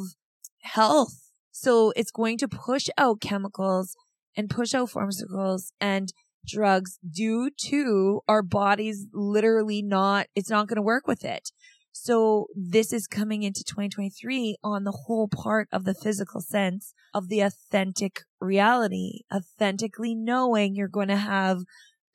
health. 0.62 1.30
So 1.50 1.92
it's 1.94 2.10
going 2.10 2.38
to 2.38 2.48
push 2.48 2.88
out 2.96 3.20
chemicals 3.20 3.94
and 4.34 4.48
push 4.48 4.74
out 4.74 4.90
pharmaceuticals 4.90 5.72
and 5.78 6.10
drugs 6.46 6.98
due 7.08 7.50
to 7.66 8.22
our 8.26 8.42
bodies 8.42 9.08
literally 9.12 9.82
not, 9.82 10.26
it's 10.34 10.48
not 10.48 10.68
going 10.68 10.76
to 10.76 10.82
work 10.82 11.06
with 11.06 11.22
it. 11.22 11.50
So 11.92 12.46
this 12.56 12.90
is 12.90 13.06
coming 13.06 13.42
into 13.42 13.62
2023 13.62 14.56
on 14.64 14.84
the 14.84 15.02
whole 15.04 15.28
part 15.28 15.68
of 15.70 15.84
the 15.84 15.94
physical 15.94 16.40
sense 16.40 16.94
of 17.12 17.28
the 17.28 17.40
authentic 17.40 18.22
reality, 18.40 19.20
authentically 19.30 20.14
knowing 20.14 20.74
you're 20.74 20.88
going 20.88 21.08
to 21.08 21.16
have 21.16 21.58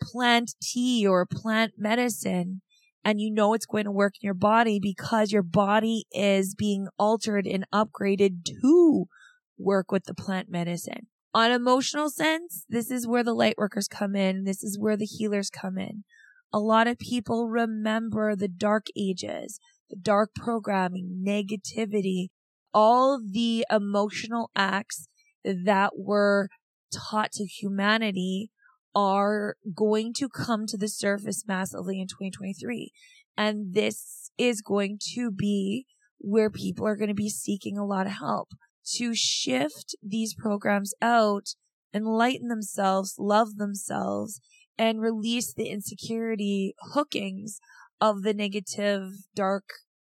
plant 0.02 0.56
tea 0.60 1.06
or 1.06 1.28
plant 1.28 1.74
medicine 1.78 2.62
and 3.06 3.22
you 3.22 3.32
know 3.32 3.54
it's 3.54 3.66
going 3.66 3.86
to 3.86 3.92
work 3.92 4.16
in 4.22 4.26
your 4.26 4.34
body 4.34 4.80
because 4.82 5.32
your 5.32 5.44
body 5.44 6.06
is 6.12 6.54
being 6.54 6.88
altered 7.00 7.48
and 7.48 7.66
upgraded 7.74 8.44
to 8.46 9.06
work 9.58 9.92
with 9.92 10.04
the 10.04 10.14
plant 10.14 10.50
medicine. 10.50 11.08
On 11.34 11.52
emotional 11.52 12.10
sense, 12.10 12.66
this 12.68 12.92
is 12.92 13.08
where 13.08 13.24
the 13.24 13.34
light 13.34 13.58
workers 13.58 13.88
come 13.88 14.16
in. 14.16 14.44
This 14.44 14.64
is 14.64 14.78
where 14.78 14.98
the 14.98 15.06
healers 15.06 15.50
come 15.50 15.78
in 15.78 16.04
a 16.56 16.60
lot 16.60 16.88
of 16.88 16.98
people 16.98 17.50
remember 17.50 18.34
the 18.34 18.48
dark 18.48 18.86
ages, 18.98 19.60
the 19.90 19.98
dark 19.98 20.32
programming, 20.34 21.22
negativity, 21.28 22.28
all 22.74 23.20
the 23.20 23.66
emotional 23.70 24.50
acts 24.56 25.10
that 25.44 25.92
were 25.98 26.48
taught 26.94 27.34
to 27.34 27.44
humanity 27.44 28.52
are 28.96 29.56
going 29.76 30.14
to 30.14 30.30
come 30.30 30.66
to 30.68 30.78
the 30.78 30.88
surface 30.88 31.44
massively 31.48 32.00
in 32.00 32.08
2023. 32.08 32.92
And 33.38 33.74
this 33.74 34.32
is 34.38 34.62
going 34.62 35.00
to 35.14 35.30
be 35.32 35.86
where 36.20 36.50
people 36.50 36.88
are 36.88 36.96
going 36.96 37.10
to 37.10 37.14
be 37.14 37.30
seeking 37.30 37.78
a 37.78 37.86
lot 37.86 38.08
of 38.08 38.14
help 38.14 38.50
to 38.94 39.14
shift 39.14 39.96
these 40.02 40.34
programs 40.34 40.94
out, 41.02 41.56
enlighten 41.94 42.48
themselves, 42.48 43.16
love 43.18 43.58
themselves, 43.58 44.40
and 44.78 45.02
release 45.02 45.54
the 45.54 45.70
insecurity 45.70 46.76
hookings 46.94 47.60
of 48.00 48.24
the 48.24 48.34
negative 48.34 49.12
dark 49.36 49.66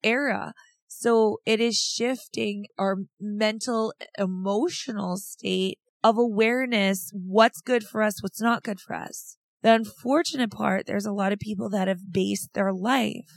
era. 0.04 0.54
So 0.88 1.40
it 1.46 1.60
is 1.60 1.78
shifting 1.78 2.66
our 2.78 2.98
mental 3.20 3.94
emotional 4.18 5.18
state 5.18 5.80
of 6.04 6.18
awareness. 6.18 7.12
What's 7.14 7.62
good 7.62 7.84
for 7.84 8.02
us? 8.02 8.22
What's 8.22 8.42
not 8.42 8.64
good 8.64 8.80
for 8.80 8.96
us? 8.96 9.38
The 9.62 9.74
unfortunate 9.74 10.52
part, 10.52 10.86
there's 10.86 11.06
a 11.06 11.14
lot 11.14 11.32
of 11.32 11.40
people 11.40 11.70
that 11.70 11.88
have 11.88 12.12
based 12.12 12.54
their 12.54 12.74
life 12.74 13.30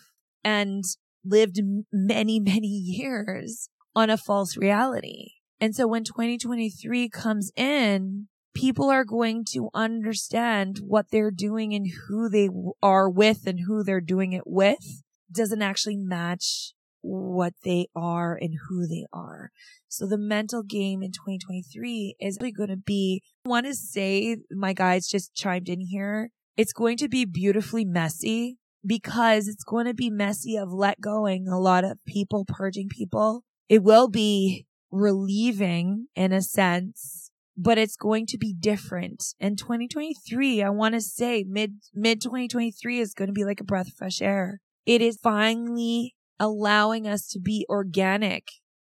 and 0.44 0.84
lived 1.24 1.60
many, 1.92 2.40
many 2.40 2.66
years 2.66 3.68
on 3.94 4.10
a 4.10 4.16
false 4.16 4.56
reality. 4.56 5.30
And 5.60 5.74
so 5.74 5.86
when 5.86 6.04
2023 6.04 7.08
comes 7.08 7.50
in, 7.56 8.28
people 8.54 8.90
are 8.90 9.04
going 9.04 9.44
to 9.52 9.70
understand 9.74 10.80
what 10.82 11.06
they're 11.10 11.30
doing 11.30 11.74
and 11.74 11.86
who 12.08 12.28
they 12.28 12.48
are 12.82 13.08
with 13.08 13.46
and 13.46 13.60
who 13.66 13.82
they're 13.82 14.00
doing 14.00 14.32
it 14.32 14.42
with 14.46 15.02
doesn't 15.30 15.62
actually 15.62 15.96
match 15.96 16.72
what 17.00 17.54
they 17.64 17.86
are 17.94 18.36
and 18.40 18.54
who 18.68 18.86
they 18.86 19.06
are. 19.12 19.50
So 19.88 20.06
the 20.06 20.18
mental 20.18 20.62
game 20.62 21.02
in 21.02 21.12
2023 21.12 22.16
is 22.20 22.38
really 22.40 22.52
going 22.52 22.70
to 22.70 22.76
be, 22.76 23.22
I 23.44 23.48
want 23.48 23.66
to 23.66 23.74
say 23.74 24.38
my 24.50 24.72
guys 24.72 25.06
just 25.06 25.34
chimed 25.34 25.68
in 25.68 25.80
here. 25.80 26.30
It's 26.56 26.72
going 26.72 26.96
to 26.98 27.08
be 27.08 27.24
beautifully 27.24 27.84
messy 27.84 28.58
because 28.84 29.48
it's 29.48 29.64
going 29.64 29.86
to 29.86 29.94
be 29.94 30.10
messy 30.10 30.56
of 30.56 30.72
let 30.72 31.00
going 31.00 31.48
a 31.48 31.58
lot 31.58 31.84
of 31.84 31.98
people, 32.06 32.44
purging 32.46 32.88
people. 32.88 33.44
It 33.68 33.82
will 33.82 34.08
be 34.08 34.66
relieving 34.90 36.06
in 36.14 36.32
a 36.32 36.42
sense 36.42 37.26
but 37.56 37.78
it's 37.78 37.96
going 37.96 38.26
to 38.26 38.38
be 38.38 38.52
different. 38.52 39.34
And 39.40 39.58
2023, 39.58 40.62
I 40.62 40.70
want 40.70 40.94
to 40.94 41.00
say 41.00 41.44
mid, 41.48 41.76
mid 41.94 42.20
2023 42.20 43.00
is 43.00 43.14
going 43.14 43.28
to 43.28 43.32
be 43.32 43.44
like 43.44 43.60
a 43.60 43.64
breath 43.64 43.88
of 43.88 43.94
fresh 43.94 44.20
air. 44.20 44.60
It 44.84 45.00
is 45.00 45.18
finally 45.22 46.14
allowing 46.38 47.06
us 47.06 47.26
to 47.28 47.40
be 47.40 47.66
organic 47.68 48.44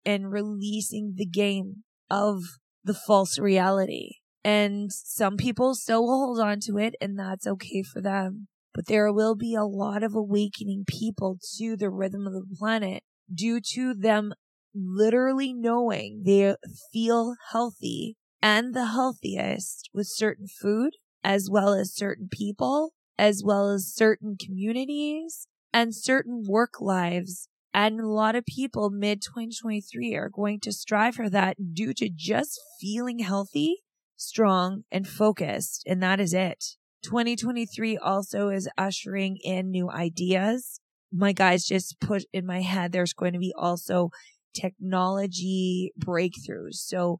and 0.05 0.31
releasing 0.31 1.13
the 1.15 1.25
game 1.25 1.83
of 2.09 2.41
the 2.83 2.93
false 2.93 3.39
reality. 3.39 4.17
And 4.43 4.91
some 4.91 5.37
people 5.37 5.73
still 5.75 6.07
hold 6.07 6.39
on 6.39 6.59
to 6.61 6.77
it 6.77 6.95
and 6.99 7.17
that's 7.17 7.47
okay 7.47 7.83
for 7.83 8.01
them. 8.01 8.47
But 8.73 8.87
there 8.87 9.11
will 9.13 9.35
be 9.35 9.55
a 9.55 9.63
lot 9.63 10.03
of 10.03 10.15
awakening 10.15 10.85
people 10.87 11.37
to 11.57 11.77
the 11.77 11.89
rhythm 11.89 12.27
of 12.27 12.33
the 12.33 12.55
planet 12.57 13.03
due 13.33 13.61
to 13.73 13.93
them 13.93 14.33
literally 14.75 15.53
knowing 15.53 16.23
they 16.25 16.55
feel 16.91 17.35
healthy 17.51 18.17
and 18.41 18.73
the 18.73 18.87
healthiest 18.87 19.89
with 19.93 20.07
certain 20.09 20.47
food, 20.47 20.95
as 21.23 21.49
well 21.49 21.73
as 21.73 21.95
certain 21.95 22.27
people, 22.29 22.93
as 23.17 23.43
well 23.45 23.69
as 23.69 23.93
certain 23.93 24.35
communities 24.43 25.47
and 25.73 25.95
certain 25.95 26.43
work 26.47 26.79
lives. 26.79 27.49
And 27.73 27.99
a 27.99 28.07
lot 28.07 28.35
of 28.35 28.45
people 28.45 28.91
mid 28.91 29.21
2023 29.21 30.13
are 30.15 30.29
going 30.29 30.59
to 30.61 30.71
strive 30.71 31.15
for 31.15 31.29
that 31.29 31.73
due 31.73 31.93
to 31.95 32.09
just 32.13 32.61
feeling 32.79 33.19
healthy, 33.19 33.77
strong, 34.15 34.83
and 34.91 35.07
focused. 35.07 35.83
And 35.87 36.01
that 36.03 36.19
is 36.19 36.33
it. 36.33 36.63
2023 37.03 37.97
also 37.97 38.49
is 38.49 38.69
ushering 38.77 39.37
in 39.43 39.71
new 39.71 39.89
ideas. 39.89 40.79
My 41.11 41.33
guys 41.33 41.65
just 41.65 41.99
put 41.99 42.23
in 42.31 42.45
my 42.45 42.61
head 42.61 42.91
there's 42.91 43.13
going 43.13 43.33
to 43.33 43.39
be 43.39 43.53
also 43.57 44.09
technology 44.53 45.91
breakthroughs. 45.99 46.75
So 46.75 47.17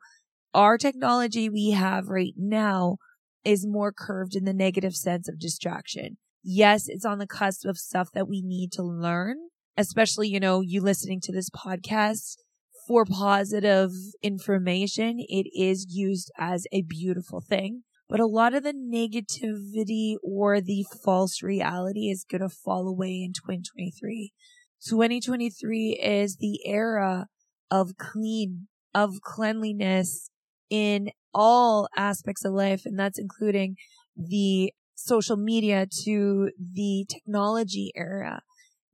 our 0.53 0.77
technology 0.77 1.49
we 1.49 1.71
have 1.71 2.07
right 2.09 2.33
now 2.37 2.97
is 3.43 3.65
more 3.65 3.91
curved 3.91 4.35
in 4.35 4.45
the 4.45 4.53
negative 4.53 4.95
sense 4.95 5.27
of 5.27 5.39
distraction. 5.39 6.17
Yes, 6.43 6.89
it's 6.89 7.05
on 7.05 7.19
the 7.19 7.27
cusp 7.27 7.65
of 7.65 7.77
stuff 7.77 8.09
that 8.13 8.27
we 8.27 8.41
need 8.41 8.71
to 8.73 8.83
learn, 8.83 9.37
especially, 9.77 10.27
you 10.27 10.39
know, 10.39 10.59
you 10.59 10.81
listening 10.81 11.21
to 11.21 11.31
this 11.31 11.49
podcast 11.49 12.35
for 12.85 13.05
positive 13.05 13.91
information. 14.21 15.17
It 15.19 15.47
is 15.57 15.87
used 15.89 16.31
as 16.37 16.67
a 16.73 16.81
beautiful 16.81 17.39
thing. 17.39 17.83
But 18.09 18.19
a 18.19 18.25
lot 18.25 18.53
of 18.53 18.63
the 18.63 18.73
negativity 18.73 20.15
or 20.21 20.59
the 20.59 20.85
false 21.03 21.41
reality 21.41 22.09
is 22.09 22.25
going 22.29 22.41
to 22.41 22.49
fall 22.49 22.87
away 22.87 23.23
in 23.23 23.31
2023. 23.33 24.33
2023 24.87 25.99
is 26.03 26.35
the 26.35 26.59
era 26.65 27.27
of 27.71 27.95
clean, 27.97 28.67
of 28.93 29.21
cleanliness, 29.21 30.29
in 30.69 31.11
all 31.33 31.87
aspects 31.95 32.43
of 32.43 32.51
life. 32.51 32.81
And 32.85 32.99
that's 32.99 33.17
including 33.17 33.77
the 34.17 34.73
social 34.95 35.37
media 35.37 35.87
to 36.05 36.51
the 36.57 37.05
technology 37.09 37.91
era. 37.95 38.41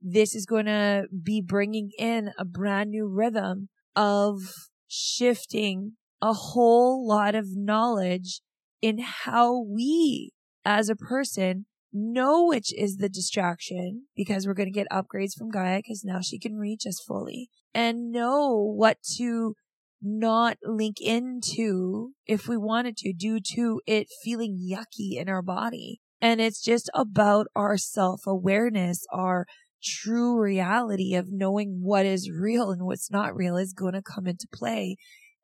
This 0.00 0.34
is 0.34 0.46
going 0.46 0.66
to 0.66 1.04
be 1.22 1.42
bringing 1.42 1.90
in 1.98 2.30
a 2.38 2.44
brand 2.44 2.90
new 2.90 3.06
rhythm 3.06 3.68
of 3.94 4.40
shifting 4.88 5.92
a 6.22 6.32
whole 6.32 7.06
lot 7.06 7.34
of 7.34 7.56
knowledge 7.56 8.40
in 8.82 8.98
how 8.98 9.62
we 9.62 10.32
as 10.64 10.88
a 10.88 10.96
person 10.96 11.66
know 11.92 12.46
which 12.46 12.72
is 12.74 12.96
the 12.96 13.08
distraction 13.08 14.04
because 14.14 14.46
we're 14.46 14.54
going 14.54 14.68
to 14.68 14.72
get 14.72 14.86
upgrades 14.92 15.36
from 15.36 15.50
Gaia 15.50 15.78
because 15.78 16.04
now 16.04 16.20
she 16.20 16.38
can 16.38 16.56
reach 16.56 16.86
us 16.86 17.00
fully 17.00 17.50
and 17.74 18.10
know 18.10 18.54
what 18.54 18.98
to 19.16 19.54
not 20.02 20.56
link 20.64 20.96
into 21.00 22.12
if 22.26 22.48
we 22.48 22.56
wanted 22.56 22.96
to 22.98 23.12
due 23.12 23.40
to 23.54 23.80
it 23.86 24.08
feeling 24.22 24.58
yucky 24.58 25.20
in 25.20 25.28
our 25.28 25.42
body. 25.42 26.00
And 26.20 26.40
it's 26.40 26.62
just 26.62 26.90
about 26.94 27.46
our 27.54 27.76
self 27.76 28.22
awareness, 28.26 29.04
our 29.12 29.46
true 29.82 30.38
reality 30.38 31.14
of 31.14 31.28
knowing 31.30 31.80
what 31.82 32.04
is 32.04 32.30
real 32.30 32.70
and 32.70 32.84
what's 32.84 33.10
not 33.10 33.34
real 33.34 33.56
is 33.56 33.72
going 33.72 33.94
to 33.94 34.02
come 34.02 34.26
into 34.26 34.46
play. 34.52 34.96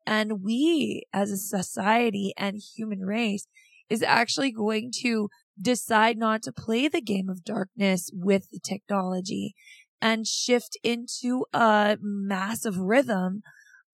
And 0.05 0.43
we 0.43 1.03
as 1.11 1.31
a 1.31 1.37
society 1.37 2.33
and 2.37 2.57
human 2.57 2.99
race 2.99 3.47
is 3.89 4.03
actually 4.03 4.51
going 4.51 4.91
to 5.01 5.29
decide 5.59 6.17
not 6.17 6.43
to 6.43 6.51
play 6.51 6.87
the 6.87 7.01
game 7.01 7.29
of 7.29 7.43
darkness 7.43 8.09
with 8.13 8.49
the 8.51 8.59
technology 8.59 9.55
and 10.01 10.27
shift 10.27 10.77
into 10.83 11.45
a 11.51 11.97
massive 11.99 12.77
rhythm 12.77 13.41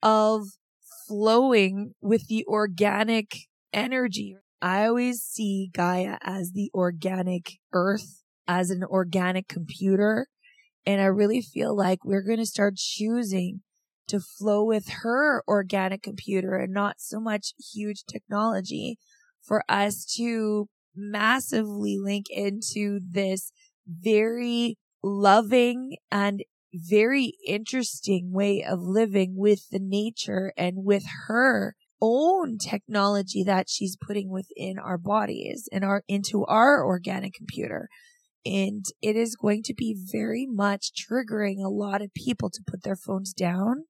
of 0.03 0.49
flowing 1.07 1.93
with 2.01 2.27
the 2.27 2.45
organic 2.45 3.31
energy. 3.71 4.35
I 4.61 4.85
always 4.85 5.21
see 5.21 5.69
Gaia 5.73 6.17
as 6.21 6.51
the 6.51 6.69
organic 6.73 7.53
earth, 7.71 8.21
as 8.47 8.69
an 8.69 8.83
organic 8.83 9.47
computer. 9.47 10.27
And 10.85 11.01
I 11.01 11.05
really 11.05 11.41
feel 11.41 11.75
like 11.75 12.03
we're 12.03 12.21
going 12.21 12.39
to 12.39 12.45
start 12.45 12.75
choosing 12.75 13.61
to 14.09 14.19
flow 14.19 14.65
with 14.65 14.89
her 15.03 15.41
organic 15.47 16.03
computer 16.03 16.57
and 16.57 16.73
not 16.73 16.97
so 16.99 17.21
much 17.21 17.53
huge 17.73 18.03
technology 18.03 18.97
for 19.41 19.63
us 19.69 20.05
to 20.17 20.67
massively 20.93 21.97
link 21.97 22.25
into 22.29 22.99
this 23.09 23.53
very 23.87 24.77
loving 25.01 25.95
and 26.11 26.43
very 26.73 27.33
interesting 27.45 28.31
way 28.31 28.63
of 28.67 28.79
living 28.81 29.35
with 29.37 29.69
the 29.69 29.79
nature 29.79 30.53
and 30.57 30.83
with 30.83 31.03
her 31.27 31.75
own 32.01 32.57
technology 32.57 33.43
that 33.43 33.69
she's 33.69 33.95
putting 33.95 34.29
within 34.29 34.77
our 34.77 34.97
bodies 34.97 35.69
and 35.71 35.85
our 35.85 36.03
into 36.07 36.43
our 36.45 36.85
organic 36.85 37.33
computer. 37.33 37.87
And 38.45 38.83
it 39.01 39.15
is 39.15 39.37
going 39.37 39.63
to 39.63 39.73
be 39.73 39.95
very 40.11 40.45
much 40.45 40.91
triggering 40.93 41.63
a 41.63 41.69
lot 41.69 42.01
of 42.01 42.13
people 42.13 42.49
to 42.49 42.63
put 42.65 42.83
their 42.83 42.97
phones 42.97 43.33
down 43.33 43.85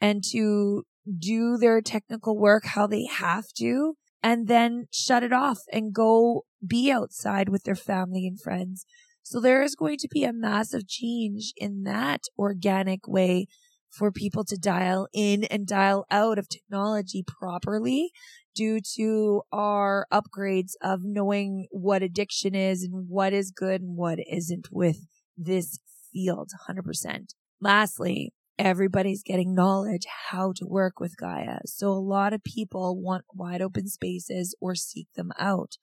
and 0.00 0.24
to 0.32 0.82
do 1.18 1.56
their 1.56 1.80
technical 1.80 2.36
work 2.36 2.64
how 2.66 2.86
they 2.86 3.04
have 3.04 3.44
to 3.58 3.94
and 4.22 4.48
then 4.48 4.86
shut 4.92 5.22
it 5.22 5.32
off 5.32 5.58
and 5.72 5.94
go 5.94 6.44
be 6.66 6.90
outside 6.90 7.48
with 7.48 7.64
their 7.64 7.76
family 7.76 8.26
and 8.26 8.40
friends. 8.40 8.84
So 9.24 9.40
there 9.40 9.62
is 9.62 9.74
going 9.74 9.96
to 9.98 10.08
be 10.08 10.22
a 10.24 10.32
massive 10.32 10.86
change 10.86 11.52
in 11.56 11.82
that 11.84 12.20
organic 12.38 13.08
way 13.08 13.46
for 13.90 14.12
people 14.12 14.44
to 14.44 14.56
dial 14.56 15.08
in 15.14 15.44
and 15.44 15.66
dial 15.66 16.04
out 16.10 16.38
of 16.38 16.48
technology 16.48 17.24
properly 17.26 18.10
due 18.54 18.80
to 18.96 19.42
our 19.50 20.06
upgrades 20.12 20.72
of 20.82 21.00
knowing 21.02 21.66
what 21.70 22.02
addiction 22.02 22.54
is 22.54 22.82
and 22.82 23.08
what 23.08 23.32
is 23.32 23.50
good 23.50 23.80
and 23.80 23.96
what 23.96 24.18
isn't 24.30 24.68
with 24.70 25.06
this 25.36 25.78
field 26.12 26.50
100%. 26.68 27.34
Lastly, 27.60 28.32
everybody's 28.58 29.22
getting 29.22 29.54
knowledge 29.54 30.04
how 30.30 30.52
to 30.56 30.66
work 30.66 31.00
with 31.00 31.16
Gaia. 31.16 31.60
So 31.64 31.88
a 31.88 31.94
lot 31.94 32.32
of 32.32 32.44
people 32.44 33.00
want 33.00 33.24
wide 33.32 33.62
open 33.62 33.88
spaces 33.88 34.54
or 34.60 34.74
seek 34.74 35.08
them 35.16 35.32
out. 35.38 35.76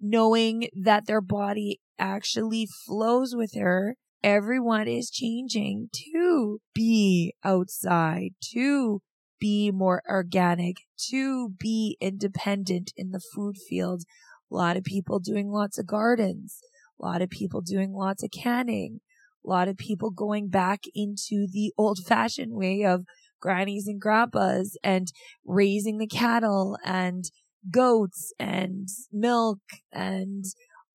Knowing 0.00 0.68
that 0.74 1.06
their 1.06 1.20
body 1.20 1.80
actually 1.98 2.66
flows 2.66 3.34
with 3.34 3.54
her, 3.54 3.96
everyone 4.22 4.86
is 4.86 5.10
changing 5.10 5.88
to 5.92 6.60
be 6.74 7.34
outside, 7.44 8.30
to 8.42 9.00
be 9.38 9.70
more 9.70 10.02
organic, 10.08 10.76
to 11.08 11.50
be 11.58 11.96
independent 12.00 12.92
in 12.96 13.10
the 13.10 13.20
food 13.34 13.56
field. 13.68 14.02
A 14.50 14.54
lot 14.54 14.76
of 14.76 14.84
people 14.84 15.18
doing 15.18 15.50
lots 15.50 15.78
of 15.78 15.86
gardens, 15.86 16.60
a 17.00 17.04
lot 17.04 17.22
of 17.22 17.30
people 17.30 17.60
doing 17.60 17.92
lots 17.92 18.22
of 18.22 18.30
canning, 18.30 19.00
a 19.44 19.48
lot 19.48 19.68
of 19.68 19.76
people 19.76 20.10
going 20.10 20.48
back 20.48 20.82
into 20.94 21.46
the 21.50 21.72
old 21.78 21.98
fashioned 22.06 22.52
way 22.52 22.84
of 22.84 23.04
grannies 23.40 23.86
and 23.86 24.00
grandpas 24.00 24.76
and 24.82 25.08
raising 25.44 25.98
the 25.98 26.06
cattle 26.06 26.78
and 26.84 27.30
goats 27.70 28.32
and 28.38 28.88
milk 29.12 29.60
and 29.92 30.44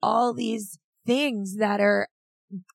all 0.01 0.33
these 0.33 0.79
things 1.05 1.57
that 1.57 1.79
are 1.79 2.07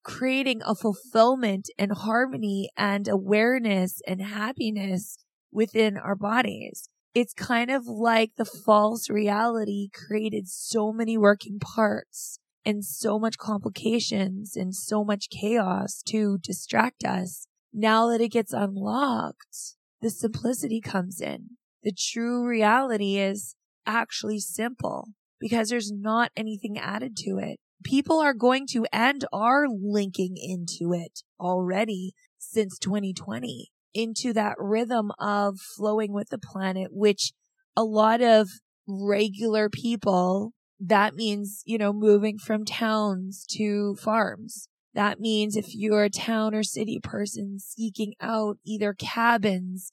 creating 0.02 0.62
a 0.64 0.74
fulfillment 0.74 1.68
and 1.78 1.92
harmony 1.92 2.70
and 2.76 3.08
awareness 3.08 4.00
and 4.06 4.22
happiness 4.22 5.18
within 5.52 5.96
our 5.96 6.14
bodies. 6.14 6.88
It's 7.14 7.32
kind 7.32 7.70
of 7.70 7.86
like 7.86 8.32
the 8.36 8.44
false 8.44 9.08
reality 9.08 9.88
created 9.92 10.48
so 10.48 10.92
many 10.92 11.16
working 11.16 11.58
parts 11.58 12.38
and 12.64 12.84
so 12.84 13.18
much 13.18 13.38
complications 13.38 14.56
and 14.56 14.74
so 14.74 15.04
much 15.04 15.30
chaos 15.30 16.02
to 16.08 16.38
distract 16.38 17.04
us. 17.04 17.46
Now 17.72 18.08
that 18.08 18.20
it 18.20 18.28
gets 18.28 18.52
unlocked, 18.52 19.76
the 20.02 20.10
simplicity 20.10 20.80
comes 20.80 21.20
in. 21.20 21.50
The 21.82 21.92
true 21.92 22.46
reality 22.46 23.18
is 23.18 23.55
actually 23.86 24.40
simple 24.40 25.08
because 25.38 25.68
there's 25.68 25.92
not 25.92 26.30
anything 26.36 26.78
added 26.78 27.16
to 27.18 27.38
it. 27.38 27.58
People 27.84 28.20
are 28.20 28.34
going 28.34 28.66
to 28.68 28.86
and 28.92 29.24
are 29.32 29.66
linking 29.68 30.36
into 30.36 30.92
it 30.92 31.20
already 31.40 32.14
since 32.38 32.78
2020 32.78 33.70
into 33.94 34.32
that 34.32 34.54
rhythm 34.58 35.10
of 35.18 35.58
flowing 35.58 36.12
with 36.12 36.28
the 36.30 36.38
planet, 36.38 36.88
which 36.90 37.32
a 37.76 37.84
lot 37.84 38.20
of 38.20 38.48
regular 38.86 39.68
people 39.68 40.52
that 40.78 41.14
means, 41.14 41.62
you 41.64 41.78
know, 41.78 41.92
moving 41.92 42.38
from 42.38 42.64
towns 42.64 43.46
to 43.50 43.96
farms. 43.96 44.68
That 44.94 45.20
means 45.20 45.56
if 45.56 45.74
you're 45.74 46.04
a 46.04 46.10
town 46.10 46.54
or 46.54 46.62
city 46.62 47.00
person 47.02 47.58
seeking 47.58 48.14
out 48.20 48.58
either 48.64 48.94
cabins 48.94 49.92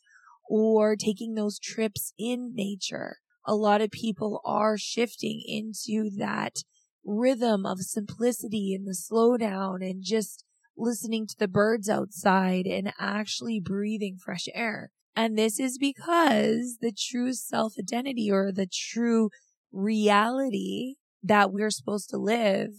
or 0.50 0.96
taking 0.96 1.36
those 1.36 1.60
trips 1.60 2.14
in 2.18 2.54
nature, 2.54 3.18
a 3.46 3.56
lot 3.56 3.82
of 3.82 3.92
people 3.92 4.42
are 4.46 4.78
shifting 4.78 5.42
into 5.46 6.10
that 6.18 6.64
rhythm 7.06 7.66
of 7.66 7.80
simplicity 7.80 8.74
and 8.74 8.88
the 8.88 8.96
slowdown 8.96 9.88
and 9.88 10.04
just 10.04 10.46
listening 10.78 11.28
to 11.28 11.36
the 11.38 11.48
birds 11.48 11.90
outside 11.90 12.66
and 12.66 12.94
actually 13.00 13.60
breathing 13.60 14.18
fresh 14.18 14.48
air. 14.54 14.92
And 15.16 15.38
this 15.38 15.60
is 15.60 15.78
because 15.78 16.78
the 16.82 16.92
true 16.92 17.34
self 17.34 17.74
identity 17.78 18.32
or 18.32 18.52
the 18.52 18.68
true 18.68 19.30
reality 19.72 20.96
that 21.22 21.52
we're 21.52 21.70
supposed 21.70 22.10
to 22.10 22.18
live 22.18 22.72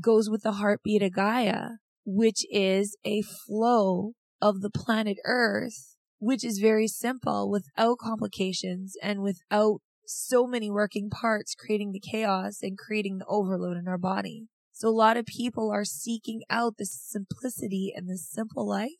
goes 0.00 0.30
with 0.30 0.42
the 0.42 0.52
heartbeat 0.52 1.02
of 1.02 1.12
Gaia, 1.12 1.68
which 2.04 2.46
is 2.50 2.96
a 3.04 3.22
flow 3.22 4.12
of 4.40 4.60
the 4.60 4.70
planet 4.70 5.18
Earth, 5.24 5.96
which 6.18 6.44
is 6.44 6.58
very 6.58 6.88
simple 6.88 7.50
without 7.50 7.98
complications 7.98 8.96
and 9.02 9.20
without 9.20 9.80
so 10.06 10.46
many 10.46 10.70
working 10.70 11.10
parts 11.10 11.54
creating 11.54 11.92
the 11.92 12.00
chaos 12.00 12.58
and 12.62 12.78
creating 12.78 13.18
the 13.18 13.26
overload 13.26 13.76
in 13.76 13.88
our 13.88 13.98
body. 13.98 14.48
So 14.72 14.88
a 14.88 14.90
lot 14.90 15.16
of 15.16 15.26
people 15.26 15.70
are 15.70 15.84
seeking 15.84 16.42
out 16.50 16.76
the 16.76 16.86
simplicity 16.86 17.92
and 17.94 18.08
the 18.08 18.18
simple 18.18 18.68
life 18.68 18.90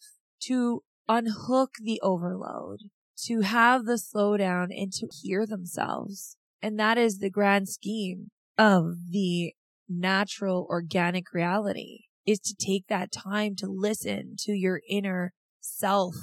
to 0.45 0.83
unhook 1.09 1.71
the 1.83 2.01
overload, 2.03 2.81
to 3.25 3.41
have 3.41 3.85
the 3.85 3.95
slowdown 3.95 4.67
and 4.71 4.93
to 4.93 5.09
hear 5.23 5.47
themselves. 5.47 6.37
And 6.61 6.79
that 6.79 6.99
is 6.99 7.19
the 7.19 7.31
grand 7.31 7.69
scheme 7.69 8.31
of 8.57 9.11
the 9.11 9.55
natural 9.89 10.67
organic 10.71 11.33
reality 11.33 12.05
is 12.25 12.39
to 12.39 12.55
take 12.55 12.87
that 12.87 13.11
time 13.11 13.57
to 13.57 13.67
listen 13.67 14.37
to 14.39 14.53
your 14.53 14.81
inner 14.89 15.33
self. 15.61 16.15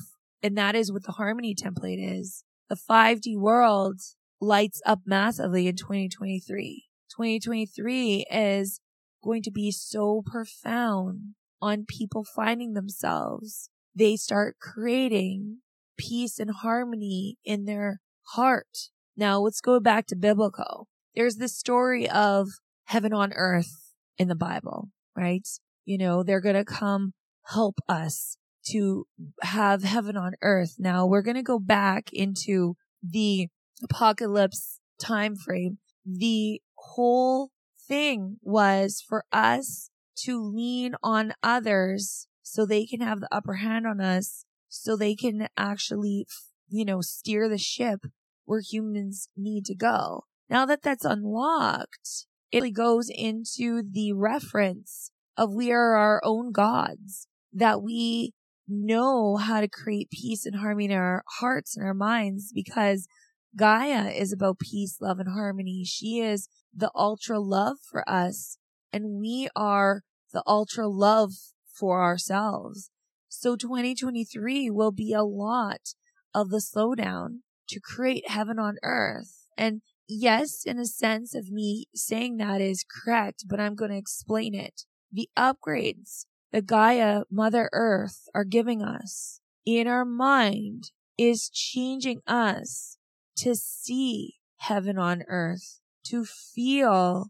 And 0.41 0.57
that 0.57 0.75
is 0.75 0.91
what 0.91 1.03
the 1.03 1.13
harmony 1.13 1.53
template 1.53 1.99
is. 1.99 2.43
The 2.69 2.77
5D 2.77 3.37
world 3.37 3.99
lights 4.41 4.81
up 4.85 4.99
massively 5.05 5.67
in 5.67 5.75
2023. 5.75 6.85
2023 7.09 8.25
is 8.31 8.79
going 9.23 9.41
to 9.43 9.51
be 9.51 9.71
so 9.71 10.23
profound 10.25 11.35
on 11.61 11.85
people 11.87 12.23
finding 12.23 12.73
themselves. 12.73 13.69
They 13.93 14.15
start 14.15 14.57
creating 14.61 15.59
peace 15.97 16.39
and 16.39 16.51
harmony 16.51 17.37
in 17.43 17.65
their 17.65 17.99
heart 18.33 18.89
now 19.19 19.41
let's 19.41 19.59
go 19.59 19.81
back 19.81 20.07
to 20.07 20.15
biblical. 20.15 20.87
There's 21.13 21.35
this 21.35 21.57
story 21.57 22.09
of 22.09 22.47
heaven 22.85 23.13
on 23.13 23.33
earth 23.35 23.93
in 24.17 24.29
the 24.29 24.35
Bible, 24.35 24.87
right? 25.13 25.45
You 25.83 25.97
know, 25.97 26.23
they're 26.23 26.39
going 26.39 26.55
to 26.55 26.63
come 26.63 27.11
help 27.47 27.79
us 27.89 28.37
to 28.67 29.07
have 29.41 29.83
heaven 29.83 30.15
on 30.15 30.35
earth. 30.41 30.75
Now 30.79 31.05
we're 31.05 31.21
going 31.21 31.35
to 31.35 31.43
go 31.43 31.59
back 31.59 32.13
into 32.13 32.75
the 33.03 33.49
apocalypse 33.83 34.79
time 34.99 35.35
frame. 35.35 35.77
The 36.05 36.61
whole 36.75 37.51
thing 37.87 38.37
was 38.41 39.03
for 39.05 39.25
us 39.31 39.89
to 40.23 40.41
lean 40.41 40.95
on 41.01 41.33
others 41.41 42.27
so 42.43 42.65
they 42.65 42.85
can 42.85 43.01
have 43.01 43.19
the 43.19 43.33
upper 43.33 43.55
hand 43.55 43.85
on 43.85 44.01
us, 44.01 44.45
so 44.67 44.95
they 44.95 45.15
can 45.15 45.47
actually, 45.55 46.25
you 46.67 46.83
know, 46.83 47.01
steer 47.01 47.47
the 47.47 47.57
ship 47.57 48.01
where 48.45 48.61
humans 48.61 49.29
need 49.37 49.65
to 49.65 49.75
go. 49.75 50.23
Now 50.49 50.65
that 50.65 50.81
that's 50.81 51.05
unlocked, 51.05 52.25
it 52.51 52.71
goes 52.71 53.09
into 53.13 53.83
the 53.83 54.13
reference 54.13 55.11
of 55.37 55.53
we 55.53 55.71
are 55.71 55.95
our 55.95 56.21
own 56.23 56.51
gods, 56.51 57.27
that 57.53 57.81
we 57.81 58.33
know 58.67 59.37
how 59.37 59.61
to 59.61 59.67
create 59.67 60.09
peace 60.09 60.45
and 60.45 60.55
harmony 60.55 60.85
in 60.85 60.91
our 60.91 61.23
hearts 61.39 61.77
and 61.77 61.85
our 61.85 61.93
minds 61.93 62.51
because 62.53 63.07
Gaia 63.55 64.09
is 64.09 64.31
about 64.31 64.59
peace, 64.59 64.97
love, 65.01 65.19
and 65.19 65.29
harmony. 65.29 65.83
She 65.83 66.19
is 66.19 66.47
the 66.73 66.91
ultra 66.95 67.39
love 67.39 67.77
for 67.89 68.07
us, 68.07 68.57
and 68.93 69.19
we 69.19 69.49
are 69.55 70.03
the 70.31 70.43
ultra 70.45 70.87
love 70.87 71.33
for 71.73 72.03
ourselves. 72.03 72.91
So 73.27 73.55
2023 73.55 74.69
will 74.69 74.91
be 74.91 75.13
a 75.13 75.23
lot 75.23 75.93
of 76.33 76.49
the 76.49 76.57
slowdown 76.57 77.39
to 77.69 77.79
create 77.79 78.29
heaven 78.29 78.59
on 78.59 78.77
earth. 78.83 79.45
And 79.57 79.81
yes, 80.07 80.63
in 80.65 80.77
a 80.77 80.85
sense 80.85 81.33
of 81.33 81.49
me 81.49 81.85
saying 81.95 82.37
that 82.37 82.61
is 82.61 82.83
correct, 82.83 83.45
but 83.47 83.59
I'm 83.59 83.75
going 83.75 83.91
to 83.91 83.97
explain 83.97 84.53
it. 84.53 84.83
The 85.11 85.29
upgrades 85.37 86.25
that 86.51 86.65
Gaia, 86.65 87.23
Mother 87.31 87.69
Earth 87.73 88.27
are 88.33 88.43
giving 88.43 88.81
us 88.81 89.41
in 89.65 89.87
our 89.87 90.05
mind 90.05 90.91
is 91.17 91.49
changing 91.49 92.21
us 92.27 92.98
to 93.39 93.55
see 93.55 94.35
heaven 94.57 94.97
on 94.97 95.23
earth, 95.27 95.79
to 96.05 96.25
feel 96.25 97.27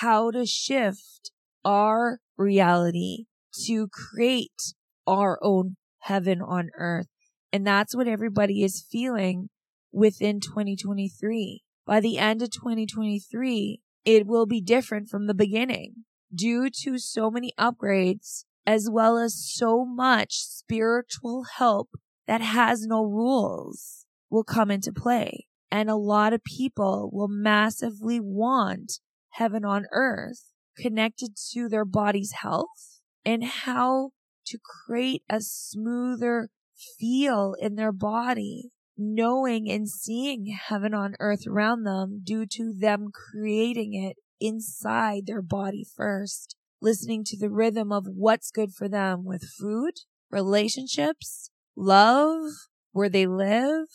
how 0.00 0.30
to 0.30 0.46
shift 0.46 1.30
our 1.64 2.20
reality 2.36 3.26
to 3.66 3.88
create 3.88 4.74
our 5.06 5.38
own 5.42 5.76
heaven 6.00 6.40
on 6.40 6.70
earth. 6.76 7.08
And 7.52 7.66
that's 7.66 7.94
what 7.94 8.08
everybody 8.08 8.62
is 8.62 8.84
feeling 8.90 9.50
within 9.92 10.40
2023. 10.40 11.62
By 11.86 12.00
the 12.00 12.18
end 12.18 12.42
of 12.42 12.50
2023, 12.50 13.80
it 14.04 14.26
will 14.26 14.46
be 14.46 14.60
different 14.60 15.08
from 15.08 15.26
the 15.26 15.34
beginning 15.34 16.04
due 16.34 16.70
to 16.82 16.98
so 16.98 17.30
many 17.30 17.52
upgrades 17.58 18.44
as 18.66 18.88
well 18.90 19.18
as 19.18 19.34
so 19.36 19.84
much 19.84 20.34
spiritual 20.38 21.44
help 21.58 21.90
that 22.26 22.40
has 22.40 22.86
no 22.86 23.04
rules 23.04 24.06
will 24.30 24.44
come 24.44 24.70
into 24.70 24.92
play. 24.92 25.46
And 25.72 25.88
a 25.88 25.96
lot 25.96 26.34
of 26.34 26.44
people 26.44 27.08
will 27.14 27.28
massively 27.28 28.20
want 28.20 29.00
heaven 29.30 29.64
on 29.64 29.86
earth 29.90 30.52
connected 30.76 31.30
to 31.52 31.66
their 31.66 31.86
body's 31.86 32.32
health 32.42 33.00
and 33.24 33.42
how 33.42 34.10
to 34.48 34.58
create 34.58 35.22
a 35.30 35.40
smoother 35.40 36.50
feel 36.98 37.54
in 37.58 37.76
their 37.76 37.90
body, 37.90 38.70
knowing 38.98 39.70
and 39.70 39.88
seeing 39.88 40.54
heaven 40.68 40.92
on 40.92 41.14
earth 41.20 41.46
around 41.46 41.84
them 41.84 42.20
due 42.22 42.44
to 42.44 42.74
them 42.78 43.06
creating 43.10 43.94
it 43.94 44.18
inside 44.40 45.22
their 45.24 45.40
body 45.40 45.86
first, 45.96 46.54
listening 46.82 47.24
to 47.24 47.38
the 47.38 47.48
rhythm 47.48 47.90
of 47.90 48.04
what's 48.14 48.50
good 48.50 48.74
for 48.74 48.90
them 48.90 49.24
with 49.24 49.48
food, 49.58 49.94
relationships, 50.30 51.48
love, 51.74 52.42
where 52.90 53.08
they 53.08 53.26
live, 53.26 53.86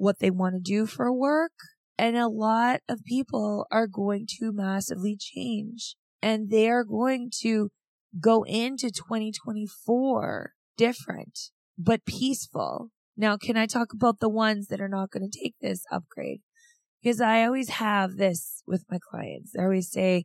what 0.00 0.18
they 0.18 0.30
want 0.30 0.54
to 0.54 0.60
do 0.60 0.86
for 0.86 1.12
work. 1.12 1.52
And 1.98 2.16
a 2.16 2.28
lot 2.28 2.80
of 2.88 3.04
people 3.04 3.66
are 3.70 3.86
going 3.86 4.26
to 4.38 4.52
massively 4.52 5.16
change 5.18 5.96
and 6.22 6.48
they 6.48 6.70
are 6.70 6.84
going 6.84 7.30
to 7.42 7.68
go 8.18 8.42
into 8.44 8.90
2024 8.90 10.52
different, 10.76 11.38
but 11.78 12.06
peaceful. 12.06 12.88
Now, 13.16 13.36
can 13.36 13.58
I 13.58 13.66
talk 13.66 13.92
about 13.92 14.20
the 14.20 14.30
ones 14.30 14.68
that 14.68 14.80
are 14.80 14.88
not 14.88 15.10
going 15.10 15.28
to 15.28 15.38
take 15.38 15.54
this 15.60 15.84
upgrade? 15.92 16.40
Because 17.02 17.20
I 17.20 17.44
always 17.44 17.68
have 17.68 18.16
this 18.16 18.62
with 18.66 18.84
my 18.90 18.98
clients. 19.10 19.52
I 19.58 19.64
always 19.64 19.90
say, 19.90 20.24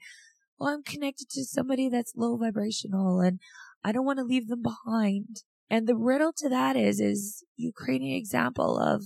well, 0.57 0.69
I'm 0.69 0.83
connected 0.83 1.29
to 1.31 1.43
somebody 1.43 1.89
that's 1.89 2.13
low 2.15 2.37
vibrational 2.37 3.19
and 3.19 3.39
I 3.83 3.91
don't 3.91 4.05
want 4.05 4.19
to 4.19 4.25
leave 4.25 4.47
them 4.47 4.63
behind. 4.63 5.43
And 5.69 5.87
the 5.87 5.97
riddle 5.97 6.31
to 6.37 6.49
that 6.49 6.77
is, 6.77 7.01
is 7.01 7.43
you 7.57 7.73
create 7.75 8.01
an 8.01 8.07
example 8.07 8.79
of 8.79 9.03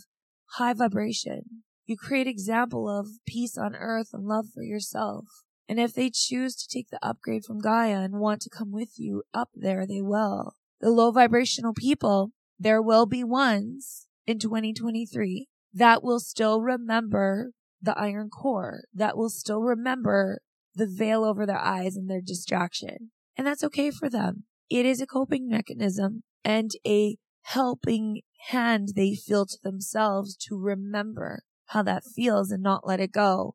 high 0.54 0.74
vibration. 0.74 1.64
You 1.86 1.98
create 1.98 2.28
example 2.28 2.90
of 2.90 3.08
peace 3.28 3.58
on 3.58 3.76
earth 3.76 4.10
and 4.14 4.26
love 4.26 4.48
for 4.54 4.64
yourself. 4.64 5.26
And 5.68 5.80
if 5.80 5.94
they 5.94 6.10
choose 6.10 6.56
to 6.56 6.68
take 6.68 6.90
the 6.90 7.00
upgrade 7.02 7.46
from 7.46 7.60
Gaia 7.60 8.00
and 8.00 8.20
want 8.20 8.42
to 8.42 8.50
come 8.50 8.72
with 8.72 8.94
you 8.98 9.24
up 9.34 9.50
there, 9.54 9.86
they 9.86 10.02
will. 10.02 10.54
The 10.82 10.90
low 10.90 11.12
vibrational 11.12 11.74
people, 11.74 12.32
there 12.58 12.82
will 12.82 13.06
be 13.06 13.24
ones 13.24 14.08
in 14.26 14.40
2023 14.40 15.48
that 15.74 16.04
will 16.04 16.20
still 16.20 16.62
remember 16.62 17.52
the 17.82 17.98
iron 17.98 18.30
core, 18.30 18.82
that 18.94 19.18
will 19.18 19.30
still 19.30 19.62
remember 19.62 20.40
the 20.76 20.88
veil 20.88 21.24
over 21.24 21.46
their 21.46 21.60
eyes 21.60 21.96
and 21.96 22.10
their 22.10 22.22
distraction. 22.22 23.12
And 23.38 23.46
that's 23.46 23.64
okay 23.64 23.92
for 23.92 24.10
them. 24.10 24.44
It 24.70 24.86
is 24.86 25.02
a 25.02 25.08
coping 25.08 25.48
mechanism 25.48 26.24
and 26.44 26.72
a 26.86 27.18
helping 27.44 28.22
hand 28.50 28.90
they 28.96 29.16
feel 29.16 29.46
to 29.46 29.58
themselves 29.64 30.36
to 30.36 30.58
remember 30.58 31.44
how 31.68 31.84
that 31.84 32.04
feels 32.04 32.52
and 32.52 32.64
not 32.64 32.88
let 32.88 33.00
it 33.00 33.12
go 33.12 33.54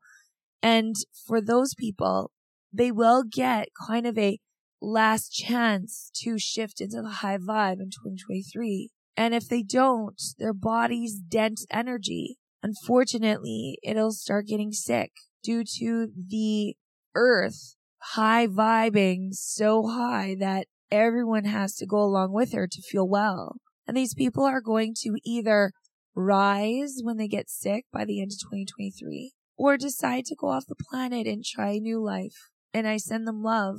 and 0.65 0.97
for 1.27 1.43
those 1.43 1.75
people, 1.75 2.31
they 2.73 2.91
will 2.91 3.23
get 3.23 3.69
kind 3.87 4.07
of 4.07 4.17
a 4.17 4.41
last 4.81 5.29
chance 5.29 6.11
to 6.23 6.39
shift 6.39 6.81
into 6.81 7.03
the 7.03 7.17
high 7.21 7.37
vibe 7.37 7.81
in 7.81 7.91
2023. 7.91 8.89
And 9.15 9.35
if 9.35 9.47
they 9.47 9.63
don't, 9.63 10.21
their 10.39 10.55
body's 10.55 11.17
dense 11.17 11.67
energy, 11.71 12.39
unfortunately, 12.63 13.79
it'll 13.83 14.13
start 14.13 14.47
getting 14.47 14.73
sick 14.73 15.13
due 15.43 15.65
to 15.81 16.09
the 16.31 16.77
earth 17.15 17.77
high 18.15 18.47
vibing 18.47 19.35
so 19.35 19.87
high 19.87 20.35
that 20.41 20.67
everyone 20.91 21.45
has 21.45 21.75
to 21.77 21.87
go 21.87 21.99
along 21.99 22.33
with 22.33 22.55
her 22.55 22.67
to 22.67 22.83
feel 22.83 23.07
well. 23.07 23.57
And 23.87 23.97
these 23.97 24.15
people 24.15 24.45
are 24.45 24.61
going 24.61 24.95
to 25.03 25.17
either 25.25 25.73
rise 26.15 27.01
when 27.03 27.17
they 27.17 27.29
get 27.29 27.51
sick 27.51 27.85
by 27.93 28.05
the 28.05 28.21
end 28.21 28.33
of 28.33 28.39
2023 28.39 29.33
or 29.57 29.77
decide 29.77 30.25
to 30.27 30.37
go 30.37 30.49
off 30.49 30.67
the 30.67 30.77
planet 30.91 31.27
and 31.27 31.45
try 31.45 31.71
a 31.71 31.81
new 31.81 32.03
life. 32.03 32.51
And 32.73 32.89
I 32.89 32.97
send 32.97 33.27
them 33.27 33.43
love 33.43 33.79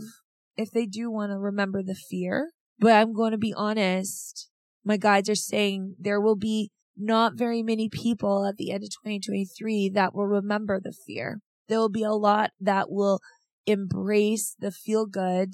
if 0.56 0.72
they 0.72 0.86
do 0.86 1.12
want 1.12 1.32
to 1.32 1.38
remember 1.38 1.84
the 1.84 1.96
fear. 1.96 2.52
But 2.80 2.94
I'm 2.94 3.14
going 3.14 3.32
to 3.32 3.38
be 3.38 3.54
honest. 3.54 4.50
My 4.84 4.98
guides 4.98 5.30
are 5.30 5.36
saying 5.36 5.96
there 6.00 6.22
will 6.22 6.36
be 6.36 6.72
not 6.98 7.34
very 7.36 7.64
many 7.64 7.90
people 7.90 8.46
at 8.46 8.58
the 8.58 8.72
end 8.72 8.84
of 8.84 8.90
2023 8.90 9.90
that 9.90 10.14
will 10.14 10.28
remember 10.28 10.80
the 10.80 10.94
fear. 11.06 11.40
There 11.68 11.80
will 11.80 11.90
be 11.90 12.04
a 12.04 12.12
lot 12.12 12.52
that 12.60 12.90
will 12.90 13.20
embrace 13.66 14.56
the 14.60 14.72
feel 14.72 15.06
good 15.06 15.54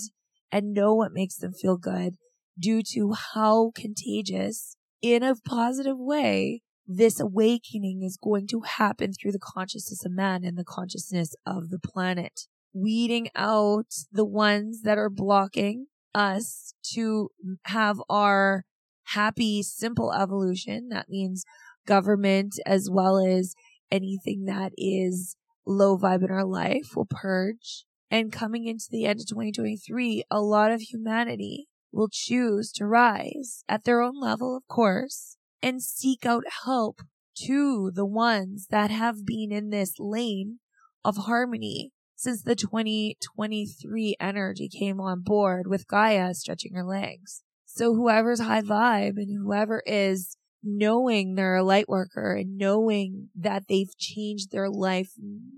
and 0.52 0.74
know 0.74 0.93
what 0.93 1.14
makes 1.14 1.38
them 1.38 1.54
feel 1.54 1.78
good 1.78 2.16
due 2.62 2.84
to 2.93 3.14
how 3.34 3.72
contagious 3.76 4.78
in 5.01 5.24
a 5.24 5.36
positive 5.36 5.97
way 5.97 6.62
this 6.88 7.20
awakening 7.20 8.01
is 8.03 8.18
going 8.22 8.47
to 8.47 8.62
happen 8.62 9.14
through 9.14 9.32
the 9.32 9.39
consciousness 9.39 10.05
of 10.05 10.12
man 10.12 10.43
and 10.43 10.57
the 10.57 10.64
consciousness 10.64 11.36
of 11.45 11.70
the 11.70 11.80
planet, 11.80 12.41
weeding 12.74 13.30
out 13.36 13.88
the 14.12 14.26
ones 14.26 14.82
that 14.84 14.97
are 14.97 15.09
blocking 15.09 15.88
us 16.14 16.74
to 16.93 17.30
have 17.66 18.01
our 18.09 18.66
happy, 19.05 19.64
simple 19.64 20.14
evolution. 20.14 20.89
That 20.89 21.09
means 21.09 21.45
government 21.86 22.55
as 22.66 22.89
well 22.91 23.18
as 23.18 23.55
anything 23.89 24.45
that 24.45 24.74
is 24.78 25.36
low 25.66 25.97
vibe 25.97 26.24
in 26.24 26.32
our 26.32 26.45
life 26.45 26.95
will 26.95 27.07
purge. 27.09 27.86
And 28.09 28.32
coming 28.32 28.66
into 28.66 28.88
the 28.89 29.05
end 29.05 29.22
of 29.22 29.28
2023, 29.28 30.26
a 30.30 30.41
lot 30.41 30.72
of 30.72 30.82
humanity 30.82 31.68
will 31.91 32.09
choose 32.11 32.71
to 32.73 32.85
rise 32.85 33.63
at 33.67 33.83
their 33.83 34.01
own 34.01 34.19
level, 34.19 34.55
of 34.55 34.67
course, 34.67 35.37
and 35.61 35.81
seek 35.81 36.25
out 36.25 36.43
help 36.65 37.01
to 37.35 37.91
the 37.93 38.05
ones 38.05 38.67
that 38.69 38.91
have 38.91 39.25
been 39.25 39.51
in 39.51 39.69
this 39.69 39.95
lane 39.99 40.59
of 41.03 41.17
harmony 41.17 41.91
since 42.15 42.43
the 42.43 42.55
2023 42.55 44.15
energy 44.19 44.69
came 44.69 44.99
on 44.99 45.21
board 45.21 45.67
with 45.67 45.87
Gaia 45.87 46.33
stretching 46.33 46.73
her 46.75 46.83
legs. 46.83 47.41
So 47.65 47.95
whoever's 47.95 48.41
high 48.41 48.61
vibe 48.61 49.17
and 49.17 49.35
whoever 49.41 49.81
is 49.85 50.37
knowing 50.63 51.33
they're 51.33 51.55
a 51.55 51.63
light 51.63 51.89
worker 51.89 52.35
and 52.35 52.57
knowing 52.57 53.29
that 53.35 53.63
they've 53.67 53.97
changed 53.97 54.51
their 54.51 54.69
life 54.69 55.13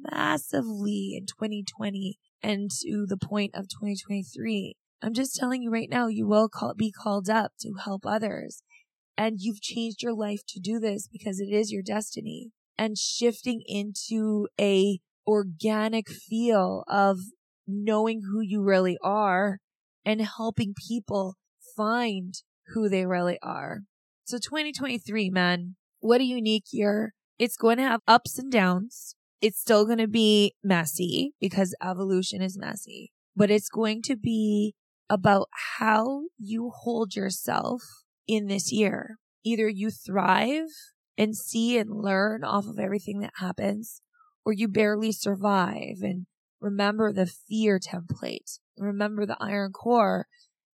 massively 0.09 1.15
in 1.17 1.25
2020 1.25 2.17
and 2.41 2.69
to 2.81 3.05
the 3.07 3.17
point 3.17 3.51
of 3.55 3.67
2023, 3.67 4.75
I'm 5.03 5.13
just 5.13 5.35
telling 5.35 5.61
you 5.61 5.69
right 5.69 5.89
now, 5.89 6.07
you 6.07 6.25
will 6.25 6.47
call, 6.47 6.73
be 6.73 6.89
called 6.89 7.29
up 7.29 7.51
to 7.59 7.73
help 7.83 8.05
others. 8.05 8.63
And 9.17 9.37
you've 9.39 9.61
changed 9.61 10.01
your 10.01 10.13
life 10.13 10.39
to 10.47 10.61
do 10.61 10.79
this 10.79 11.09
because 11.11 11.41
it 11.41 11.53
is 11.53 11.71
your 11.71 11.83
destiny 11.83 12.51
and 12.77 12.97
shifting 12.97 13.61
into 13.67 14.47
a 14.59 14.99
organic 15.27 16.09
feel 16.09 16.83
of 16.87 17.19
knowing 17.67 18.21
who 18.31 18.39
you 18.39 18.63
really 18.63 18.97
are 19.03 19.59
and 20.05 20.21
helping 20.21 20.73
people 20.87 21.35
find 21.75 22.35
who 22.67 22.87
they 22.87 23.05
really 23.05 23.37
are. 23.43 23.81
So 24.23 24.37
2023, 24.37 25.29
man, 25.29 25.75
what 25.99 26.21
a 26.21 26.25
unique 26.25 26.67
year. 26.71 27.13
It's 27.37 27.57
going 27.57 27.77
to 27.77 27.83
have 27.83 27.99
ups 28.07 28.39
and 28.39 28.51
downs. 28.51 29.15
It's 29.41 29.59
still 29.59 29.85
going 29.85 29.97
to 29.97 30.07
be 30.07 30.53
messy 30.63 31.33
because 31.41 31.75
evolution 31.83 32.41
is 32.41 32.57
messy, 32.57 33.11
but 33.35 33.51
it's 33.51 33.69
going 33.69 34.01
to 34.03 34.15
be 34.15 34.75
about 35.13 35.47
how 35.77 36.23
you 36.39 36.71
hold 36.73 37.15
yourself 37.15 37.83
in 38.27 38.47
this 38.47 38.71
year. 38.71 39.17
Either 39.45 39.69
you 39.69 39.91
thrive 39.91 40.69
and 41.15 41.37
see 41.37 41.77
and 41.77 41.91
learn 41.91 42.43
off 42.43 42.65
of 42.65 42.79
everything 42.79 43.19
that 43.19 43.33
happens, 43.37 44.01
or 44.43 44.53
you 44.53 44.67
barely 44.67 45.11
survive 45.11 45.97
and 46.01 46.25
remember 46.59 47.13
the 47.13 47.27
fear 47.27 47.79
template, 47.79 48.57
remember 48.75 49.25
the 49.25 49.37
iron 49.39 49.71
core 49.71 50.25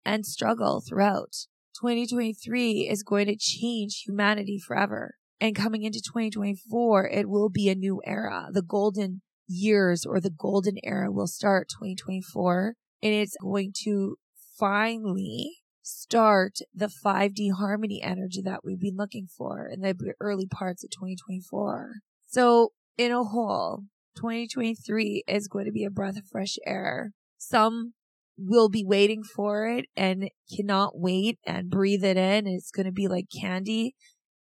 and 0.04 0.26
struggle 0.26 0.82
throughout. 0.86 1.46
2023 1.80 2.88
is 2.88 3.04
going 3.04 3.26
to 3.26 3.36
change 3.36 4.02
humanity 4.04 4.58
forever. 4.58 5.14
And 5.40 5.54
coming 5.54 5.82
into 5.84 6.00
2024, 6.00 7.08
it 7.08 7.28
will 7.28 7.50
be 7.50 7.68
a 7.68 7.74
new 7.76 8.00
era. 8.04 8.48
The 8.50 8.62
golden 8.62 9.22
years 9.46 10.04
or 10.04 10.20
the 10.20 10.30
golden 10.30 10.76
era 10.82 11.12
will 11.12 11.26
start 11.28 11.68
2024 11.68 12.74
and 13.04 13.12
it's 13.12 13.36
going 13.40 13.72
to 13.84 14.16
finally 14.58 15.58
start 15.82 16.58
the 16.74 16.90
5D 17.04 17.52
harmony 17.58 18.00
energy 18.02 18.40
that 18.42 18.64
we've 18.64 18.80
been 18.80 18.96
looking 18.96 19.26
for 19.26 19.68
in 19.68 19.80
the 19.80 20.14
early 20.20 20.46
parts 20.46 20.82
of 20.82 20.90
2024. 20.90 21.96
So 22.26 22.72
in 22.96 23.12
a 23.12 23.24
whole, 23.24 23.84
2023 24.16 25.24
is 25.26 25.48
going 25.48 25.66
to 25.66 25.72
be 25.72 25.84
a 25.84 25.90
breath 25.90 26.16
of 26.16 26.24
fresh 26.30 26.56
air. 26.66 27.12
Some 27.36 27.92
will 28.38 28.68
be 28.68 28.84
waiting 28.84 29.22
for 29.22 29.66
it 29.66 29.86
and 29.96 30.30
cannot 30.54 30.98
wait 30.98 31.38
and 31.46 31.70
breathe 31.70 32.04
it 32.04 32.16
in. 32.16 32.46
It's 32.46 32.70
going 32.70 32.86
to 32.86 32.92
be 32.92 33.08
like 33.08 33.26
candy. 33.40 33.94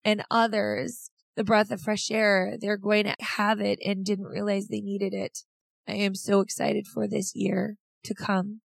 And 0.03 0.24
others, 0.30 1.12
the 1.36 1.43
breath 1.43 1.72
of 1.72 1.82
fresh 1.82 2.12
air, 2.12 2.55
they're 2.60 2.78
going 2.78 3.05
to 3.05 3.16
have 3.20 3.60
it 3.60 3.80
and 3.86 4.05
didn't 4.05 4.26
realize 4.26 4.68
they 4.68 4.82
needed 4.82 5.14
it. 5.14 5.39
I 5.88 5.93
am 5.93 6.16
so 6.16 6.41
excited 6.41 6.86
for 6.88 7.07
this 7.07 7.34
year 7.36 7.76
to 8.03 8.14
come. 8.14 8.62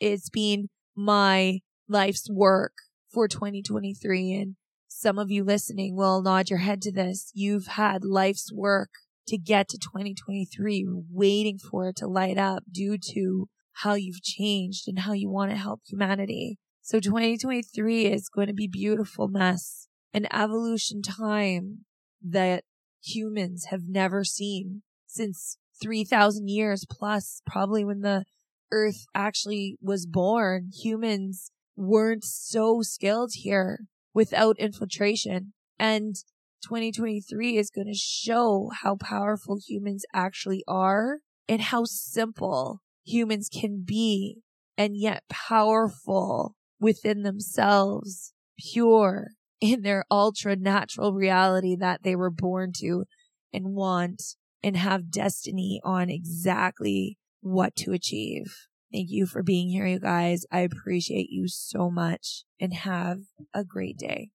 It's 0.00 0.30
been 0.30 0.68
my 0.96 1.60
life's 1.88 2.28
work 2.30 2.72
for 3.10 3.28
2023. 3.28 4.32
And 4.32 4.56
some 4.88 5.18
of 5.18 5.30
you 5.30 5.44
listening 5.44 5.96
will 5.96 6.22
nod 6.22 6.50
your 6.50 6.60
head 6.60 6.82
to 6.82 6.92
this. 6.92 7.30
You've 7.34 7.66
had 7.66 8.04
life's 8.04 8.52
work 8.52 8.90
to 9.28 9.38
get 9.38 9.68
to 9.68 9.78
2023, 9.78 10.86
waiting 11.10 11.58
for 11.58 11.88
it 11.88 11.96
to 11.96 12.06
light 12.06 12.38
up 12.38 12.64
due 12.70 12.98
to 13.14 13.48
how 13.72 13.94
you've 13.94 14.22
changed 14.22 14.88
and 14.88 15.00
how 15.00 15.12
you 15.12 15.30
want 15.30 15.50
to 15.50 15.56
help 15.56 15.80
humanity. 15.86 16.58
So 16.82 17.00
2023 17.00 18.06
is 18.06 18.28
going 18.28 18.48
to 18.48 18.52
be 18.52 18.66
beautiful 18.66 19.28
mess, 19.28 19.86
an 20.12 20.26
evolution 20.32 21.00
time 21.00 21.84
that 22.22 22.64
humans 23.02 23.66
have 23.70 23.82
never 23.88 24.24
seen 24.24 24.82
since 25.06 25.58
3000 25.82 26.48
years 26.48 26.84
plus, 26.90 27.42
probably 27.46 27.84
when 27.84 28.00
the 28.00 28.24
earth 28.72 29.04
actually 29.14 29.76
was 29.80 30.06
born. 30.06 30.70
Humans 30.82 31.52
weren't 31.76 32.24
so 32.24 32.82
skilled 32.82 33.30
here 33.34 33.80
without 34.12 34.58
infiltration. 34.58 35.52
And 35.78 36.16
2023 36.64 37.56
is 37.56 37.70
going 37.70 37.86
to 37.86 37.94
show 37.94 38.70
how 38.82 38.96
powerful 38.96 39.58
humans 39.64 40.04
actually 40.12 40.64
are 40.66 41.18
and 41.48 41.60
how 41.60 41.84
simple 41.84 42.80
humans 43.04 43.48
can 43.48 43.82
be 43.84 44.38
and 44.76 44.96
yet 44.96 45.22
powerful 45.28 46.54
within 46.80 47.22
themselves, 47.22 48.32
pure 48.58 49.28
in 49.60 49.82
their 49.82 50.04
ultra 50.10 50.56
natural 50.56 51.12
reality 51.12 51.76
that 51.76 52.02
they 52.02 52.16
were 52.16 52.30
born 52.30 52.72
to 52.76 53.04
and 53.52 53.74
want 53.74 54.22
and 54.62 54.76
have 54.76 55.10
destiny 55.10 55.80
on 55.84 56.10
exactly 56.10 57.18
what 57.42 57.76
to 57.76 57.92
achieve. 57.92 58.68
Thank 58.92 59.10
you 59.10 59.26
for 59.26 59.42
being 59.42 59.68
here, 59.68 59.86
you 59.86 59.98
guys. 59.98 60.44
I 60.50 60.60
appreciate 60.60 61.30
you 61.30 61.48
so 61.48 61.90
much 61.90 62.44
and 62.60 62.72
have 62.72 63.20
a 63.54 63.64
great 63.64 63.98
day. 63.98 64.30